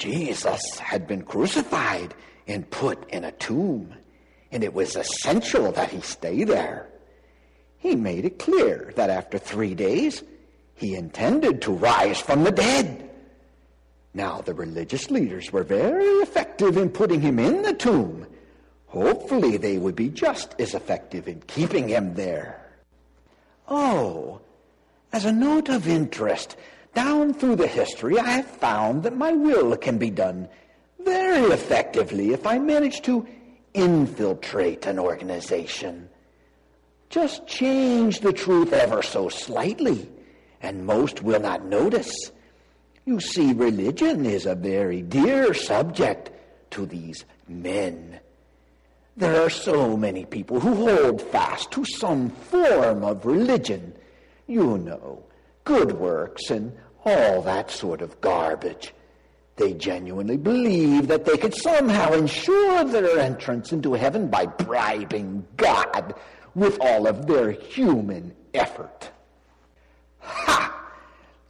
Jesus 0.02 0.80
had 0.80 1.06
been 1.06 1.22
crucified 1.22 2.12
and 2.48 2.68
put 2.68 3.08
in 3.10 3.22
a 3.22 3.30
tomb, 3.30 3.94
and 4.50 4.64
it 4.64 4.74
was 4.74 4.96
essential 4.96 5.70
that 5.70 5.90
he 5.90 6.00
stay 6.00 6.42
there. 6.42 6.88
He 7.78 7.94
made 7.94 8.24
it 8.24 8.40
clear 8.40 8.92
that 8.96 9.10
after 9.10 9.38
three 9.38 9.76
days, 9.76 10.24
he 10.74 10.96
intended 10.96 11.62
to 11.62 11.70
rise 11.70 12.20
from 12.20 12.42
the 12.42 12.50
dead. 12.50 13.10
Now, 14.12 14.40
the 14.40 14.54
religious 14.54 15.08
leaders 15.08 15.52
were 15.52 15.62
very 15.62 16.04
effective 16.18 16.76
in 16.76 16.90
putting 16.90 17.20
him 17.20 17.38
in 17.38 17.62
the 17.62 17.72
tomb. 17.72 18.26
Hopefully, 18.88 19.56
they 19.56 19.78
would 19.78 19.94
be 19.94 20.08
just 20.08 20.56
as 20.58 20.74
effective 20.74 21.28
in 21.28 21.40
keeping 21.46 21.88
him 21.88 22.14
there. 22.14 22.60
Oh, 23.68 24.40
as 25.12 25.24
a 25.24 25.30
note 25.30 25.68
of 25.68 25.86
interest, 25.86 26.56
down 26.94 27.34
through 27.34 27.56
the 27.56 27.66
history, 27.66 28.18
I 28.18 28.30
have 28.30 28.46
found 28.46 29.02
that 29.04 29.16
my 29.16 29.32
will 29.32 29.76
can 29.76 29.98
be 29.98 30.10
done 30.10 30.48
very 31.00 31.46
effectively 31.52 32.32
if 32.32 32.46
I 32.46 32.58
manage 32.58 33.02
to 33.02 33.26
infiltrate 33.74 34.86
an 34.86 34.98
organization. 34.98 36.08
Just 37.10 37.46
change 37.46 38.20
the 38.20 38.32
truth 38.32 38.72
ever 38.72 39.02
so 39.02 39.28
slightly, 39.28 40.08
and 40.60 40.86
most 40.86 41.22
will 41.22 41.40
not 41.40 41.64
notice. 41.64 42.30
You 43.04 43.20
see, 43.20 43.52
religion 43.52 44.24
is 44.24 44.46
a 44.46 44.54
very 44.54 45.02
dear 45.02 45.54
subject 45.54 46.30
to 46.70 46.86
these 46.86 47.24
men. 47.48 48.20
There 49.16 49.42
are 49.42 49.50
so 49.50 49.96
many 49.96 50.24
people 50.24 50.60
who 50.60 50.74
hold 50.74 51.20
fast 51.20 51.70
to 51.72 51.84
some 51.84 52.30
form 52.30 53.04
of 53.04 53.26
religion. 53.26 53.92
You 54.46 54.78
know, 54.78 55.22
good 55.64 55.92
works 55.92 56.50
and 56.50 56.72
all 57.04 57.42
that 57.42 57.70
sort 57.70 58.02
of 58.02 58.20
garbage. 58.20 58.92
They 59.56 59.74
genuinely 59.74 60.36
believe 60.36 61.08
that 61.08 61.24
they 61.24 61.36
could 61.36 61.54
somehow 61.54 62.12
ensure 62.12 62.84
their 62.84 63.18
entrance 63.18 63.72
into 63.72 63.94
heaven 63.94 64.28
by 64.28 64.46
bribing 64.46 65.46
God 65.56 66.14
with 66.54 66.78
all 66.80 67.06
of 67.06 67.26
their 67.26 67.50
human 67.50 68.34
effort. 68.54 69.10
Ha! 70.20 70.68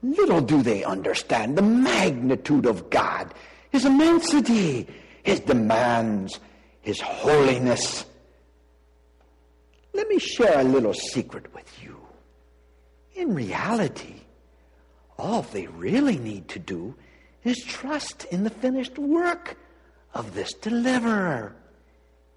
Little 0.03 0.40
do 0.40 0.62
they 0.62 0.83
understand 0.83 1.57
the 1.57 1.62
magnitude 1.62 2.66
of 2.66 2.90
God, 2.90 3.33
His 3.70 3.85
immensity, 3.85 4.88
His 5.22 5.40
demands, 5.40 6.40
His 6.81 7.01
holiness. 7.01 8.05
Let 9.92 10.09
me 10.09 10.18
share 10.18 10.59
a 10.59 10.64
little 10.64 10.94
secret 10.94 11.53
with 11.55 11.83
you. 11.83 12.01
In 13.14 13.35
reality, 13.35 14.22
all 15.18 15.42
they 15.42 15.66
really 15.66 16.16
need 16.16 16.48
to 16.48 16.59
do 16.59 16.94
is 17.44 17.62
trust 17.64 18.25
in 18.27 18.44
the 18.44 18.51
finished 18.51 18.98
work 18.98 19.57
of 20.14 20.35
this 20.35 20.53
deliverer, 20.55 21.55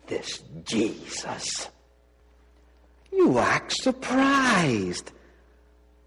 this 0.07 0.43
Jesus. 0.63 1.69
You 3.11 3.39
act 3.39 3.71
surprised. 3.71 5.11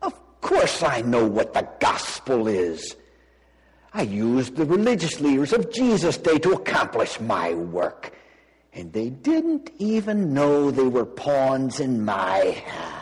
Of 0.03 0.15
course, 0.41 0.83
I 0.83 1.01
know 1.01 1.27
what 1.27 1.55
the 1.55 1.69
gospel 1.81 2.49
is. 2.49 2.97
I 3.95 4.03
used 4.03 4.57
the 4.57 4.67
religious 4.67 5.21
leaders 5.21 5.53
of 5.53 5.73
Jesus' 5.73 6.19
day 6.19 6.39
to 6.41 6.53
accomplish 6.53 7.19
my 7.21 7.55
work, 7.55 8.13
and 8.75 8.93
they 8.93 9.09
didn't 9.09 9.71
even 9.79 10.35
know 10.35 10.71
they 10.71 10.87
were 10.87 11.07
pawns 11.07 11.81
in 11.81 12.05
my 12.05 12.63
hand. 12.67 12.98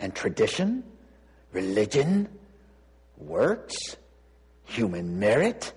And 0.00 0.14
tradition, 0.14 0.82
religion, 1.52 2.28
works, 3.16 3.76
human 4.64 5.20
merit, 5.20 5.72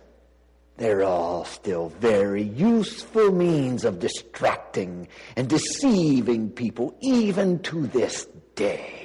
they're 0.77 1.03
all 1.03 1.45
still 1.45 1.89
very 1.99 2.41
useful 2.43 3.31
means 3.31 3.85
of 3.85 3.99
distracting 3.99 5.07
and 5.35 5.47
deceiving 5.47 6.49
people 6.49 6.95
even 7.01 7.59
to 7.59 7.85
this 7.87 8.27
day. 8.55 9.02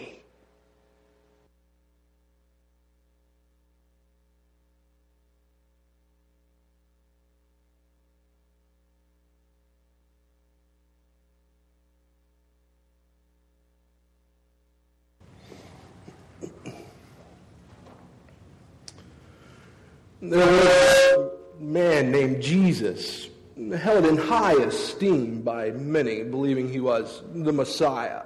There 20.29 20.47
was 20.47 21.31
a 21.59 21.63
man 21.63 22.11
named 22.11 22.43
Jesus, 22.43 23.31
held 23.57 24.05
in 24.05 24.19
high 24.19 24.61
esteem 24.63 25.41
by 25.41 25.71
many, 25.71 26.23
believing 26.23 26.69
he 26.69 26.81
was 26.81 27.23
the 27.33 27.53
Messiah, 27.53 28.25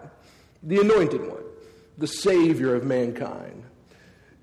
the 0.65 0.81
anointed 0.81 1.21
one, 1.21 1.45
the 1.99 2.09
Savior 2.09 2.75
of 2.75 2.83
mankind. 2.83 3.63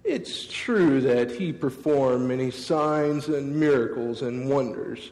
It's 0.06 0.48
true 0.48 1.02
that 1.02 1.32
he 1.32 1.52
performed 1.52 2.30
many 2.30 2.50
signs 2.50 3.28
and 3.28 3.60
miracles 3.60 4.22
and 4.22 4.50
wonders 4.50 5.12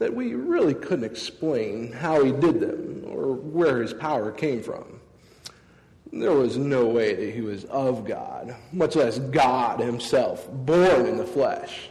that 0.00 0.12
we 0.12 0.34
really 0.34 0.74
couldn't 0.74 1.04
explain 1.04 1.92
how 1.92 2.24
he 2.24 2.32
did 2.32 2.58
them 2.58 3.04
or 3.06 3.32
where 3.32 3.80
his 3.80 3.94
power 3.94 4.32
came 4.32 4.60
from. 4.60 4.95
There 6.20 6.32
was 6.32 6.56
no 6.56 6.86
way 6.86 7.14
that 7.14 7.34
he 7.34 7.42
was 7.42 7.64
of 7.66 8.04
God, 8.04 8.54
much 8.72 8.96
less 8.96 9.18
God 9.18 9.80
himself, 9.80 10.48
born 10.50 11.06
in 11.06 11.16
the 11.18 11.26
flesh. 11.26 11.90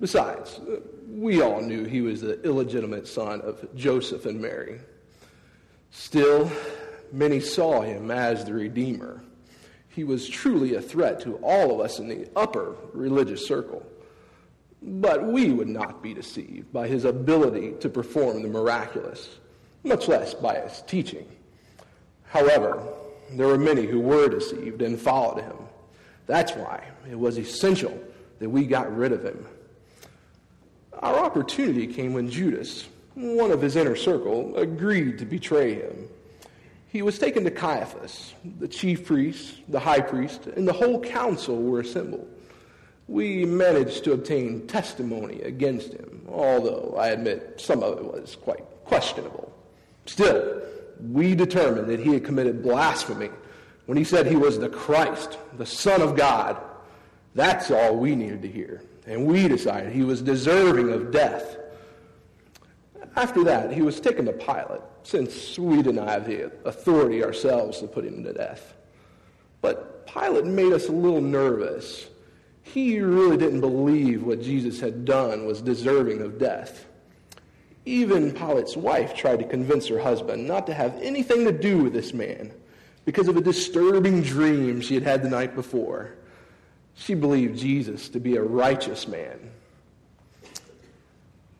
Besides, 0.00 0.60
we 1.08 1.40
all 1.42 1.60
knew 1.60 1.84
he 1.84 2.00
was 2.00 2.20
the 2.20 2.42
illegitimate 2.42 3.06
son 3.06 3.40
of 3.42 3.74
Joseph 3.74 4.26
and 4.26 4.40
Mary. 4.40 4.80
Still, 5.90 6.50
many 7.12 7.40
saw 7.40 7.82
him 7.82 8.10
as 8.10 8.44
the 8.44 8.54
Redeemer. 8.54 9.22
He 9.88 10.04
was 10.04 10.28
truly 10.28 10.74
a 10.74 10.82
threat 10.82 11.20
to 11.20 11.36
all 11.36 11.74
of 11.74 11.80
us 11.80 11.98
in 11.98 12.08
the 12.08 12.28
upper 12.36 12.76
religious 12.92 13.46
circle. 13.46 13.86
But 14.82 15.24
we 15.24 15.52
would 15.52 15.68
not 15.68 16.02
be 16.02 16.12
deceived 16.12 16.72
by 16.72 16.88
his 16.88 17.04
ability 17.04 17.74
to 17.80 17.88
perform 17.88 18.42
the 18.42 18.48
miraculous, 18.48 19.30
much 19.84 20.08
less 20.08 20.34
by 20.34 20.60
his 20.60 20.82
teaching. 20.86 21.26
However, 22.24 22.82
there 23.32 23.48
were 23.48 23.58
many 23.58 23.86
who 23.86 24.00
were 24.00 24.28
deceived 24.28 24.82
and 24.82 25.00
followed 25.00 25.42
him. 25.42 25.56
That's 26.26 26.52
why 26.52 26.84
it 27.10 27.18
was 27.18 27.38
essential 27.38 27.98
that 28.38 28.48
we 28.50 28.66
got 28.66 28.94
rid 28.94 29.12
of 29.12 29.24
him. 29.24 29.46
Our 30.94 31.18
opportunity 31.18 31.86
came 31.86 32.14
when 32.14 32.30
Judas, 32.30 32.86
one 33.14 33.50
of 33.50 33.60
his 33.62 33.76
inner 33.76 33.96
circle, 33.96 34.56
agreed 34.56 35.18
to 35.18 35.26
betray 35.26 35.74
him. 35.74 36.08
He 36.88 37.02
was 37.02 37.18
taken 37.18 37.44
to 37.44 37.50
Caiaphas. 37.50 38.32
The 38.58 38.68
chief 38.68 39.04
priest, 39.04 39.56
the 39.68 39.80
high 39.80 40.00
priest, 40.00 40.46
and 40.46 40.66
the 40.66 40.72
whole 40.72 41.00
council 41.00 41.62
were 41.62 41.80
assembled. 41.80 42.28
We 43.08 43.44
managed 43.44 44.04
to 44.04 44.12
obtain 44.12 44.66
testimony 44.66 45.42
against 45.42 45.92
him, 45.92 46.26
although 46.28 46.96
I 46.98 47.08
admit 47.08 47.60
some 47.60 47.82
of 47.82 47.98
it 47.98 48.04
was 48.04 48.36
quite 48.36 48.64
questionable. 48.84 49.52
Still, 50.06 50.62
we 51.00 51.34
determined 51.34 51.88
that 51.88 52.00
he 52.00 52.12
had 52.12 52.24
committed 52.24 52.62
blasphemy 52.62 53.30
when 53.86 53.96
he 53.98 54.04
said 54.04 54.26
he 54.26 54.36
was 54.36 54.58
the 54.58 54.68
Christ, 54.68 55.38
the 55.56 55.66
Son 55.66 56.02
of 56.02 56.16
God. 56.16 56.56
That's 57.34 57.70
all 57.70 57.96
we 57.96 58.14
needed 58.16 58.42
to 58.42 58.48
hear. 58.48 58.82
and 59.06 59.24
we 59.24 59.46
decided 59.48 59.92
he 59.92 60.02
was 60.02 60.20
deserving 60.20 60.92
of 60.92 61.10
death. 61.12 61.56
After 63.14 63.44
that, 63.44 63.72
he 63.72 63.80
was 63.82 64.00
taken 64.00 64.26
to 64.26 64.32
Pilate, 64.32 64.82
since 65.04 65.58
we 65.58 65.76
didn't 65.76 66.06
have 66.06 66.26
the 66.26 66.52
authority 66.64 67.24
ourselves 67.24 67.78
to 67.80 67.86
put 67.86 68.04
him 68.04 68.24
to 68.24 68.32
death. 68.32 68.74
But 69.62 70.06
Pilate 70.06 70.44
made 70.44 70.72
us 70.72 70.88
a 70.88 70.92
little 70.92 71.20
nervous. 71.20 72.08
He 72.62 73.00
really 73.00 73.36
didn't 73.36 73.60
believe 73.60 74.24
what 74.24 74.42
Jesus 74.42 74.80
had 74.80 75.04
done 75.04 75.46
was 75.46 75.62
deserving 75.62 76.20
of 76.20 76.38
death. 76.38 76.84
Even 77.86 78.32
Pilate's 78.32 78.76
wife 78.76 79.14
tried 79.14 79.38
to 79.38 79.44
convince 79.44 79.86
her 79.86 80.00
husband 80.00 80.46
not 80.46 80.66
to 80.66 80.74
have 80.74 80.98
anything 81.00 81.44
to 81.44 81.52
do 81.52 81.78
with 81.84 81.92
this 81.92 82.12
man 82.12 82.52
because 83.04 83.28
of 83.28 83.36
a 83.36 83.40
disturbing 83.40 84.22
dream 84.22 84.80
she 84.80 84.94
had 84.94 85.04
had 85.04 85.22
the 85.22 85.30
night 85.30 85.54
before. 85.54 86.12
She 86.96 87.14
believed 87.14 87.58
Jesus 87.58 88.08
to 88.08 88.18
be 88.18 88.36
a 88.36 88.42
righteous 88.42 89.06
man. 89.06 89.38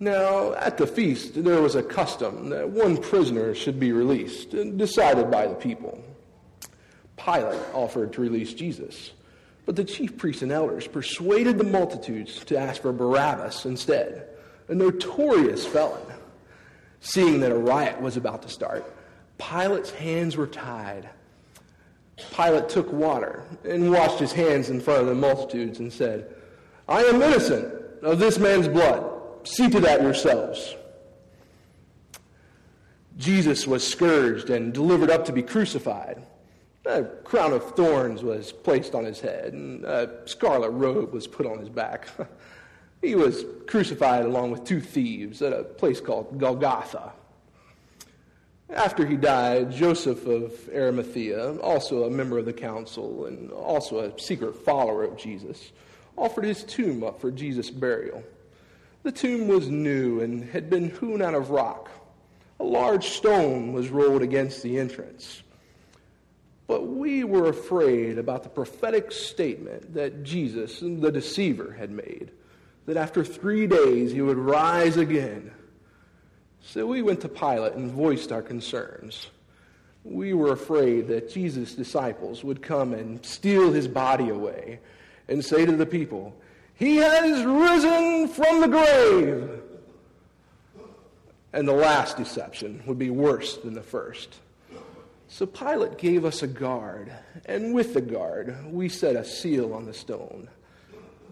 Now, 0.01 0.55
at 0.55 0.77
the 0.77 0.87
feast, 0.87 1.43
there 1.43 1.63
was 1.63 1.77
a 1.77 1.83
custom 1.83 2.51
that 2.51 2.69
one 2.69 2.99
prisoner 2.99 3.55
should 3.55 3.79
be 3.79 3.93
released, 3.93 4.51
decided 4.77 5.31
by 5.31 5.47
the 5.47 5.55
people. 5.55 6.03
Pilate 7.17 7.61
offered 7.73 8.13
to 8.15 8.21
release 8.21 8.53
Jesus, 8.53 9.13
but 9.65 9.77
the 9.77 9.85
chief 9.85 10.19
priests 10.19 10.43
and 10.43 10.53
elders 10.53 10.87
persuaded 10.87 11.57
the 11.57 11.65
multitudes 11.65 12.45
to 12.47 12.59
ask 12.59 12.83
for 12.83 12.93
Barabbas 12.93 13.65
instead, 13.65 14.29
a 14.69 14.75
notorious 14.75 15.65
felon. 15.65 16.03
Seeing 17.07 17.39
that 17.39 17.53
a 17.53 17.57
riot 17.57 18.01
was 18.01 18.17
about 18.17 18.43
to 18.43 18.49
start, 18.49 18.85
Pilate's 19.39 19.93
hands 19.93 20.37
were 20.37 20.49
tied. 20.49 21.09
Pilate 22.35 22.69
took 22.69 22.93
water 22.93 23.45
and 23.65 23.93
washed 23.93 24.19
his 24.19 24.33
hands 24.33 24.71
in 24.71 24.81
front 24.81 25.03
of 25.03 25.07
the 25.07 25.15
multitudes 25.15 25.79
and 25.79 25.93
said, 25.93 26.35
I 26.89 27.03
am 27.03 27.23
innocent 27.23 27.73
of 28.03 28.19
this 28.19 28.41
man's 28.41 28.67
blood. 28.67 29.09
See 29.45 29.71
to 29.71 29.79
that 29.81 30.03
yourselves. 30.03 30.75
Jesus 33.17 33.69
was 33.69 33.87
scourged 33.87 34.51
and 34.51 34.75
delivered 34.75 35.09
up 35.09 35.25
to 35.27 35.33
be 35.33 35.43
crucified. 35.43 36.27
A 36.87 37.05
crown 37.05 37.53
of 37.53 37.77
thorns 37.77 38.25
was 38.25 38.51
placed 38.51 38.97
on 38.97 39.05
his 39.05 39.21
head, 39.21 39.53
and 39.53 39.85
a 39.85 40.23
scarlet 40.25 40.71
robe 40.71 41.13
was 41.13 41.29
put 41.29 41.47
on 41.47 41.61
his 41.61 41.69
back. 41.69 42.09
He 43.03 43.15
was 43.15 43.45
crucified 43.67 44.25
along 44.25 44.51
with 44.51 44.65
two 44.65 44.81
thieves 44.81 45.43
at 45.43 45.53
a 45.53 45.65
place 45.65 46.01
called 46.01 46.39
Golgotha. 46.39 47.13
After 48.69 49.07
he 49.07 49.17
died, 49.17 49.71
Joseph 49.71 50.27
of 50.27 50.69
Arimathea, 50.75 51.59
also 51.59 52.05
a 52.05 52.11
member 52.11 52.39
of 52.39 52.47
the 52.47 52.53
council 52.53 53.27
and 53.27 53.53
also 53.53 54.01
a 54.01 54.19
secret 54.19 54.57
follower 54.57 55.05
of 55.05 55.17
Jesus, 55.17 55.73
offered 56.17 56.45
his 56.45 56.65
tomb 56.65 57.05
up 57.05 57.21
for 57.21 57.31
Jesus' 57.31 57.71
burial. 57.71 58.25
The 59.05 59.13
tomb 59.13 59.47
was 59.47 59.69
new 59.69 60.21
and 60.21 60.43
had 60.51 60.69
been 60.69 60.91
hewn 60.91 61.23
out 61.23 61.35
of 61.35 61.51
rock. 61.51 61.91
A 62.59 62.65
large 62.65 63.11
stone 63.11 63.73
was 63.73 63.91
rolled 63.91 64.23
against 64.23 64.63
the 64.63 64.79
entrance. 64.79 65.43
But 66.67 66.89
we 66.89 67.23
were 67.23 67.49
afraid 67.49 68.19
about 68.19 68.43
the 68.43 68.49
prophetic 68.49 69.13
statement 69.13 69.95
that 69.95 70.25
Jesus, 70.25 70.81
the 70.81 71.13
deceiver, 71.13 71.77
had 71.79 71.93
made 71.93 72.33
that 72.87 72.97
after 72.97 73.25
three 73.25 73.67
days 73.67 74.13
he 74.13 74.23
would 74.23 74.39
rise 74.39 74.97
again. 74.97 75.51
So 76.63 76.87
we 76.87 77.03
went 77.03 77.21
to 77.21 77.29
Pilate 77.29 77.75
and 77.75 77.91
voiced 77.91 78.33
our 78.33 78.43
concerns. 78.43 79.29
We 80.05 80.35
were 80.35 80.53
afraid 80.53 81.09
that 81.09 81.31
Jesus' 81.31 81.75
disciples 81.75 82.45
would 82.45 82.63
come 82.63 82.93
and 82.93 83.25
steal 83.25 83.73
his 83.73 83.89
body 83.89 84.29
away 84.29 84.81
and 85.29 85.45
say 85.45 85.67
to 85.67 85.73
the 85.73 85.87
people, 85.87 86.35
He 86.75 86.97
has 86.97 87.45
risen 87.45 88.29
from 88.29 88.61
the 88.61 88.69
grave. 88.69 89.63
And 91.53 91.67
the 91.67 91.73
last 91.73 92.17
deception 92.17 92.83
would 92.87 92.99
be 92.99 93.11
worse 93.11 93.57
than 93.57 93.75
the 93.75 93.83
first. 93.83 94.37
So 95.29 95.47
Pilate 95.47 95.99
gave 95.99 96.25
us 96.25 96.43
a 96.43 96.47
guard, 96.47 97.11
and 97.47 97.75
with 97.75 97.95
the 97.95 98.01
guard, 98.01 98.57
we 98.71 98.89
set 98.89 99.17
a 99.17 99.25
seal 99.25 99.75
on 99.75 99.87
the 99.87 99.95
stone. 99.95 100.49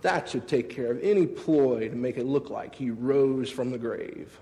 That 0.05 0.29
should 0.29 0.47
take 0.47 0.69
care 0.69 0.91
of 0.91 1.03
any 1.03 1.27
ploy 1.27 1.89
to 1.89 1.97
make 1.97 2.19
it 2.19 2.27
look 2.27 2.51
like 2.51 2.75
he 2.75 2.91
rose 2.91 3.51
from 3.51 3.71
the 3.71 3.79
grave. 3.79 4.39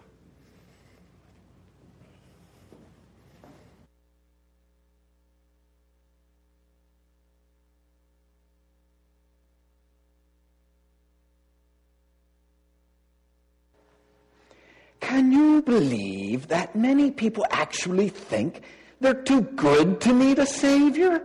Can 14.98 15.30
you 15.30 15.62
believe 15.62 16.48
that 16.48 16.74
many 16.74 17.12
people 17.12 17.46
actually 17.52 18.08
think 18.08 18.62
they're 19.00 19.14
too 19.14 19.42
good 19.42 20.00
to 20.00 20.12
need 20.12 20.40
a 20.40 20.46
Savior? 20.46 21.24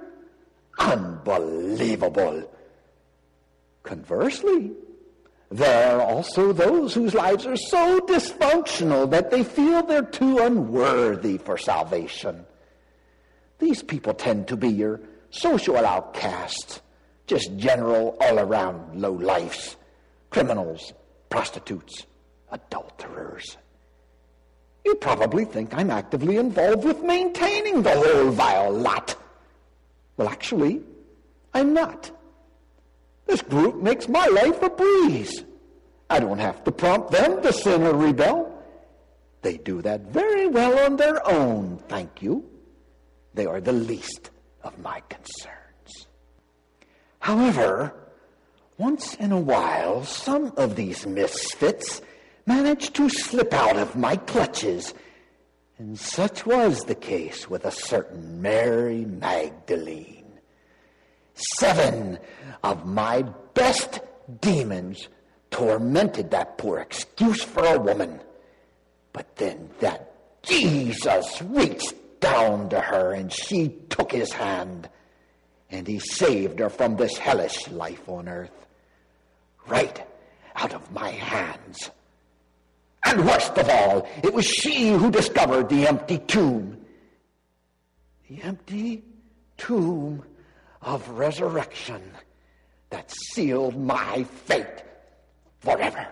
Unbelievable. 0.78 2.54
Conversely, 3.88 4.74
there 5.50 5.96
are 5.96 6.02
also 6.02 6.52
those 6.52 6.94
whose 6.94 7.14
lives 7.14 7.46
are 7.46 7.56
so 7.56 8.02
dysfunctional 8.02 9.10
that 9.12 9.32
they 9.32 9.46
feel 9.46 9.82
they're 9.82 10.02
too 10.02 10.40
unworthy 10.40 11.38
for 11.38 11.58
salvation. 11.58 12.46
These 13.60 13.84
people 13.84 14.14
tend 14.14 14.50
to 14.50 14.58
be 14.58 14.68
your 14.68 15.00
social 15.30 15.78
outcasts, 15.78 16.82
just 17.28 17.56
general 17.56 18.18
all 18.20 18.40
around 18.40 19.02
low 19.02 19.14
lifes, 19.14 19.78
criminals, 20.32 20.92
prostitutes, 21.30 22.06
adulterers. 22.52 23.56
You 24.84 24.96
probably 24.96 25.46
think 25.46 25.74
I'm 25.74 25.92
actively 25.92 26.36
involved 26.36 26.84
with 26.84 27.02
maintaining 27.04 27.84
the 27.84 27.92
whole 27.92 28.32
vile 28.32 28.74
lot. 28.74 29.16
Well, 30.18 30.28
actually, 30.28 30.82
I'm 31.54 31.74
not. 31.74 32.12
This 33.28 33.42
group 33.42 33.76
makes 33.76 34.08
my 34.08 34.26
life 34.28 34.62
a 34.64 34.70
breeze. 34.70 35.44
I 36.10 36.20
don't 36.20 36.40
have 36.40 36.64
to 36.64 36.72
prompt 36.72 37.12
them 37.12 37.42
to 37.42 37.52
sin 37.52 37.84
or 37.84 37.94
rebel. 37.94 38.54
They 39.42 39.58
do 39.58 39.82
that 39.82 40.02
very 40.02 40.48
well 40.48 40.80
on 40.80 40.96
their 40.96 41.26
own, 41.28 41.78
thank 41.88 42.22
you. 42.22 42.46
They 43.34 43.46
are 43.46 43.62
the 43.62 43.74
least 43.74 44.32
of 44.64 44.80
my 44.80 45.02
concerns. 45.10 46.08
However, 47.20 47.94
once 48.78 49.16
in 49.16 49.32
a 49.32 49.40
while, 49.40 50.04
some 50.06 50.54
of 50.56 50.76
these 50.76 51.06
misfits 51.06 52.02
manage 52.46 52.94
to 52.94 53.10
slip 53.10 53.54
out 53.54 53.76
of 53.76 53.96
my 53.96 54.16
clutches, 54.16 54.94
and 55.78 56.00
such 56.00 56.46
was 56.46 56.86
the 56.86 56.96
case 56.96 57.50
with 57.50 57.66
a 57.66 57.72
certain 57.72 58.42
Mary 58.42 59.06
Magdalene. 59.06 60.17
Seven 61.38 62.18
of 62.64 62.86
my 62.86 63.22
best 63.54 64.00
demons 64.42 65.08
tormented 65.52 66.32
that 66.32 66.58
poor 66.58 66.80
excuse 66.80 67.44
for 67.44 67.64
a 67.64 67.80
woman. 67.80 68.20
But 69.14 69.36
then 69.36 69.70
that 69.80 70.14
Jesus 70.44 71.42
reached 71.44 71.94
down 72.20 72.70
to 72.70 72.80
her 72.80 73.14
and 73.14 73.32
she 73.32 73.70
took 73.90 74.12
his 74.12 74.32
hand 74.32 74.90
and 75.70 75.88
he 75.88 76.00
saved 76.00 76.60
her 76.60 76.70
from 76.70 76.96
this 76.96 77.18
hellish 77.18 77.68
life 77.70 78.08
on 78.10 78.28
earth. 78.28 78.68
Right 79.68 80.06
out 80.56 80.74
of 80.74 80.92
my 80.92 81.10
hands. 81.10 81.92
And 83.04 83.26
worst 83.26 83.58
of 83.58 83.70
all, 83.70 84.08
it 84.24 84.34
was 84.34 84.46
she 84.46 84.90
who 84.90 85.12
discovered 85.12 85.70
the 85.70 85.88
empty 85.88 86.18
tomb. 86.18 86.78
The 88.30 88.42
empty 88.42 89.04
tomb 89.58 90.24
of 90.82 91.08
resurrection 91.10 92.02
that 92.90 93.12
sealed 93.32 93.78
my 93.78 94.24
fate 94.24 94.84
forever. 95.60 96.08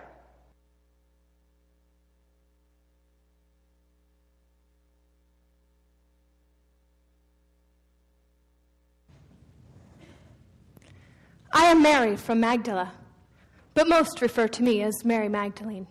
I 11.52 11.70
am 11.70 11.82
Mary 11.82 12.16
from 12.16 12.40
Magdala, 12.40 12.92
but 13.72 13.88
most 13.88 14.20
refer 14.20 14.46
to 14.46 14.62
me 14.62 14.82
as 14.82 15.04
Mary 15.04 15.30
Magdalene. 15.30 15.86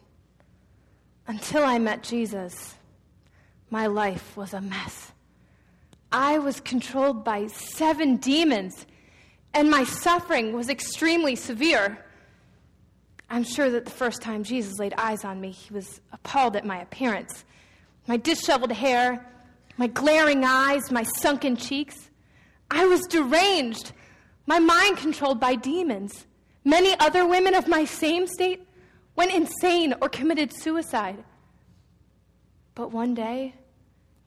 Until 1.27 1.63
I 1.63 1.79
met 1.79 2.03
Jesus, 2.03 2.75
my 3.71 3.88
life 3.88 4.38
was 4.38 4.53
a 4.53 4.61
mess. 4.61 5.11
I 6.15 6.38
was 6.38 6.62
controlled 6.62 7.25
by 7.25 7.47
seven 7.47 8.15
demons, 8.15 8.86
and 9.54 9.69
my 9.69 9.84
suffering 9.84 10.54
was 10.54 10.69
extremely 10.69 11.36
severe. 11.36 12.06
I'm 13.30 13.43
sure 13.43 13.69
that 13.69 13.84
the 13.84 13.91
first 13.91 14.21
time 14.21 14.45
Jesus 14.45 14.80
laid 14.80 14.93
eyes 14.97 15.25
on 15.25 15.41
me, 15.41 15.51
he 15.51 15.73
was 15.73 15.99
appalled 16.13 16.56
at 16.56 16.63
my 16.63 16.82
appearance. 16.82 17.43
My 18.08 18.15
disheveled 18.15 18.71
hair, 18.71 19.30
my 19.75 19.88
glaring 19.88 20.45
eyes, 20.45 20.89
my 20.89 21.04
sunken 21.04 21.58
cheeks. 21.58 22.10
I 22.71 22.86
was 22.86 23.01
deranged, 23.08 23.91
my 24.45 24.60
mind 24.60 24.95
controlled 24.95 25.41
by 25.41 25.56
demons. 25.56 26.28
Many 26.63 26.97
other 27.01 27.28
women 27.28 27.56
of 27.56 27.67
my 27.67 27.84
same 27.84 28.25
state 28.25 28.65
went 29.17 29.34
insane 29.34 29.93
or 30.01 30.08
committed 30.08 30.54
suicide. 30.56 31.21
But 32.73 32.93
one 32.93 33.15
day, 33.15 33.56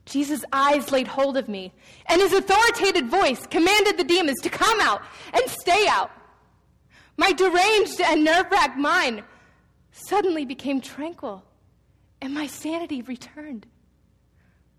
Jesus' 0.08 0.44
eyes 0.52 0.90
laid 0.90 1.06
hold 1.06 1.36
of 1.36 1.48
me, 1.48 1.72
and 2.06 2.20
his 2.20 2.32
authoritative 2.32 3.06
voice 3.06 3.46
commanded 3.46 3.98
the 3.98 4.04
demons 4.04 4.40
to 4.40 4.48
come 4.48 4.80
out 4.80 5.02
and 5.32 5.48
stay 5.48 5.86
out. 5.88 6.10
My 7.16 7.32
deranged 7.32 8.00
and 8.00 8.24
nerve 8.24 8.46
wracked 8.50 8.78
mind 8.78 9.22
suddenly 9.92 10.44
became 10.44 10.80
tranquil, 10.80 11.44
and 12.20 12.32
my 12.32 12.46
sanity 12.46 13.02
returned. 13.02 13.66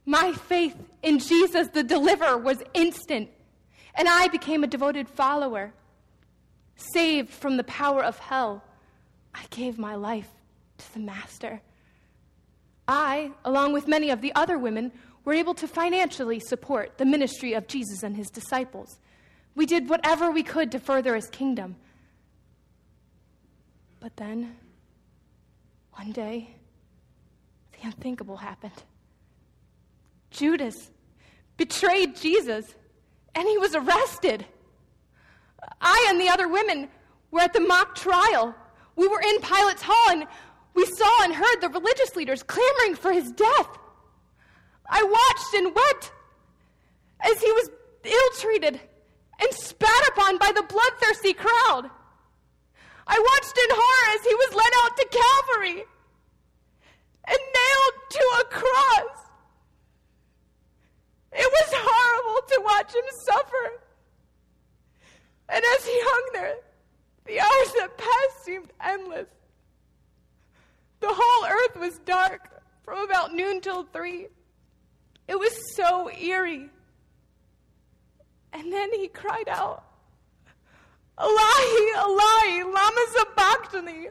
My 0.05 0.31
faith 0.33 0.75
in 1.03 1.19
Jesus 1.19 1.67
the 1.67 1.83
deliverer 1.83 2.37
was 2.37 2.63
instant, 2.73 3.29
and 3.95 4.07
I 4.07 4.27
became 4.29 4.63
a 4.63 4.67
devoted 4.67 5.07
follower. 5.07 5.73
Saved 6.75 7.29
from 7.29 7.57
the 7.57 7.65
power 7.65 8.03
of 8.03 8.17
hell, 8.17 8.63
I 9.35 9.43
gave 9.49 9.77
my 9.77 9.95
life 9.95 10.29
to 10.77 10.93
the 10.93 10.99
Master. 10.99 11.61
I, 12.87 13.31
along 13.45 13.73
with 13.73 13.87
many 13.87 14.09
of 14.09 14.21
the 14.21 14.33
other 14.33 14.57
women, 14.57 14.91
were 15.29 15.35
able 15.35 15.53
to 15.53 15.67
financially 15.67 16.39
support 16.39 16.97
the 16.97 17.05
ministry 17.05 17.53
of 17.53 17.67
Jesus 17.67 18.01
and 18.01 18.15
his 18.15 18.31
disciples. 18.31 18.97
We 19.53 19.67
did 19.67 19.87
whatever 19.87 20.31
we 20.31 20.41
could 20.41 20.71
to 20.71 20.79
further 20.79 21.13
his 21.13 21.29
kingdom. 21.29 21.75
But 23.99 24.17
then, 24.17 24.55
one 25.93 26.13
day, 26.13 26.55
the 27.73 27.87
unthinkable 27.87 28.37
happened. 28.37 28.73
Judas 30.31 30.89
betrayed 31.57 32.15
Jesus, 32.15 32.65
and 33.35 33.47
he 33.47 33.59
was 33.59 33.75
arrested. 33.75 34.47
I 35.79 36.07
and 36.09 36.19
the 36.19 36.29
other 36.29 36.47
women 36.47 36.89
were 37.29 37.41
at 37.41 37.53
the 37.53 37.59
mock 37.59 37.93
trial. 37.93 38.55
We 38.95 39.07
were 39.07 39.21
in 39.21 39.41
Pilate's 39.41 39.83
hall, 39.83 40.09
and 40.09 40.25
we 40.73 40.87
saw 40.87 41.23
and 41.23 41.35
heard 41.35 41.61
the 41.61 41.69
religious 41.69 42.15
leaders 42.15 42.41
clamoring 42.41 42.95
for 42.95 43.11
his 43.13 43.31
death. 43.33 43.77
I 44.89 45.04
watched 45.04 45.54
and 45.54 45.75
wept 45.75 46.12
as 47.21 47.41
he 47.41 47.52
was 47.52 47.69
ill 48.04 48.30
treated 48.39 48.80
and 49.39 49.54
spat 49.54 50.08
upon 50.10 50.38
by 50.38 50.52
the 50.54 50.63
bloodthirsty 50.63 51.34
crowd. 51.34 51.89
I 53.08 53.19
watched 53.19 53.58
in 53.58 53.69
horror 53.71 54.15
as 54.15 54.25
he 54.25 54.36
was 54.36 54.56
led 54.56 54.73
out 54.84 54.97
to 54.97 55.08
Calvary 55.12 55.84
and 57.28 57.38
nailed 57.38 58.10
to 58.10 58.23
a 58.41 58.43
cross. 58.45 59.19
It 61.32 61.52
was 61.52 61.69
horrible 61.71 62.47
to 62.47 62.62
watch 62.63 62.93
him 62.93 63.04
suffer. 63.25 63.82
And 65.49 65.63
as 65.75 65.86
he 65.86 65.93
hung 65.93 66.30
there, 66.34 66.56
the 67.25 67.39
hours 67.39 67.73
that 67.78 67.97
passed 67.97 68.45
seemed 68.45 68.71
endless. 68.84 69.28
The 70.99 71.10
whole 71.12 71.45
earth 71.45 71.78
was 71.78 71.99
dark 71.99 72.62
from 72.84 73.04
about 73.04 73.34
noon 73.34 73.62
till 73.62 73.84
three. 73.84 74.28
It 75.29 75.37
was 75.37 75.75
so 75.75 76.09
eerie. 76.09 76.69
And 78.51 78.73
then 78.73 78.91
he 78.91 79.07
cried 79.07 79.47
out, 79.47 79.83
Ilahi, 81.19 81.93
Ilahi, 81.97 82.63
lama 82.63 83.05
sabachthani, 83.15 84.07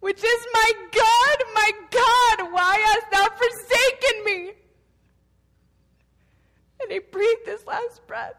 which 0.00 0.22
is 0.22 0.46
my 0.52 0.72
God, 0.92 1.44
my 1.54 1.70
God, 1.90 2.52
why 2.52 2.76
hast 2.76 3.10
thou 3.10 3.26
forsaken 3.34 4.24
me? 4.26 4.52
And 6.82 6.92
he 6.92 6.98
breathed 6.98 7.46
his 7.46 7.66
last 7.66 8.06
breath 8.06 8.36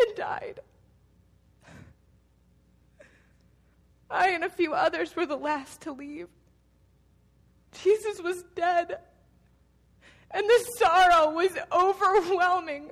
and 0.00 0.16
died. 0.16 0.60
I 4.10 4.28
and 4.28 4.44
a 4.44 4.48
few 4.48 4.72
others 4.72 5.14
were 5.14 5.26
the 5.26 5.36
last 5.36 5.82
to 5.82 5.92
leave. 5.92 6.28
Jesus 7.82 8.22
was 8.22 8.44
dead, 8.54 9.00
and 10.34 10.44
the 10.46 10.66
sorrow 10.76 11.30
was 11.30 11.52
overwhelming. 11.72 12.90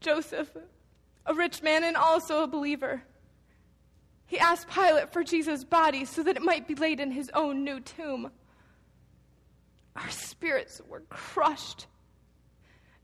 Joseph, 0.00 0.48
a 1.26 1.34
rich 1.34 1.60
man 1.60 1.82
and 1.82 1.96
also 1.96 2.44
a 2.44 2.46
believer, 2.46 3.02
he 4.26 4.38
asked 4.38 4.68
Pilate 4.68 5.12
for 5.12 5.24
Jesus' 5.24 5.64
body 5.64 6.04
so 6.04 6.22
that 6.22 6.36
it 6.36 6.42
might 6.42 6.68
be 6.68 6.74
laid 6.76 7.00
in 7.00 7.10
his 7.10 7.30
own 7.34 7.64
new 7.64 7.80
tomb. 7.80 8.30
Our 9.96 10.10
spirits 10.10 10.80
were 10.88 11.02
crushed. 11.08 11.86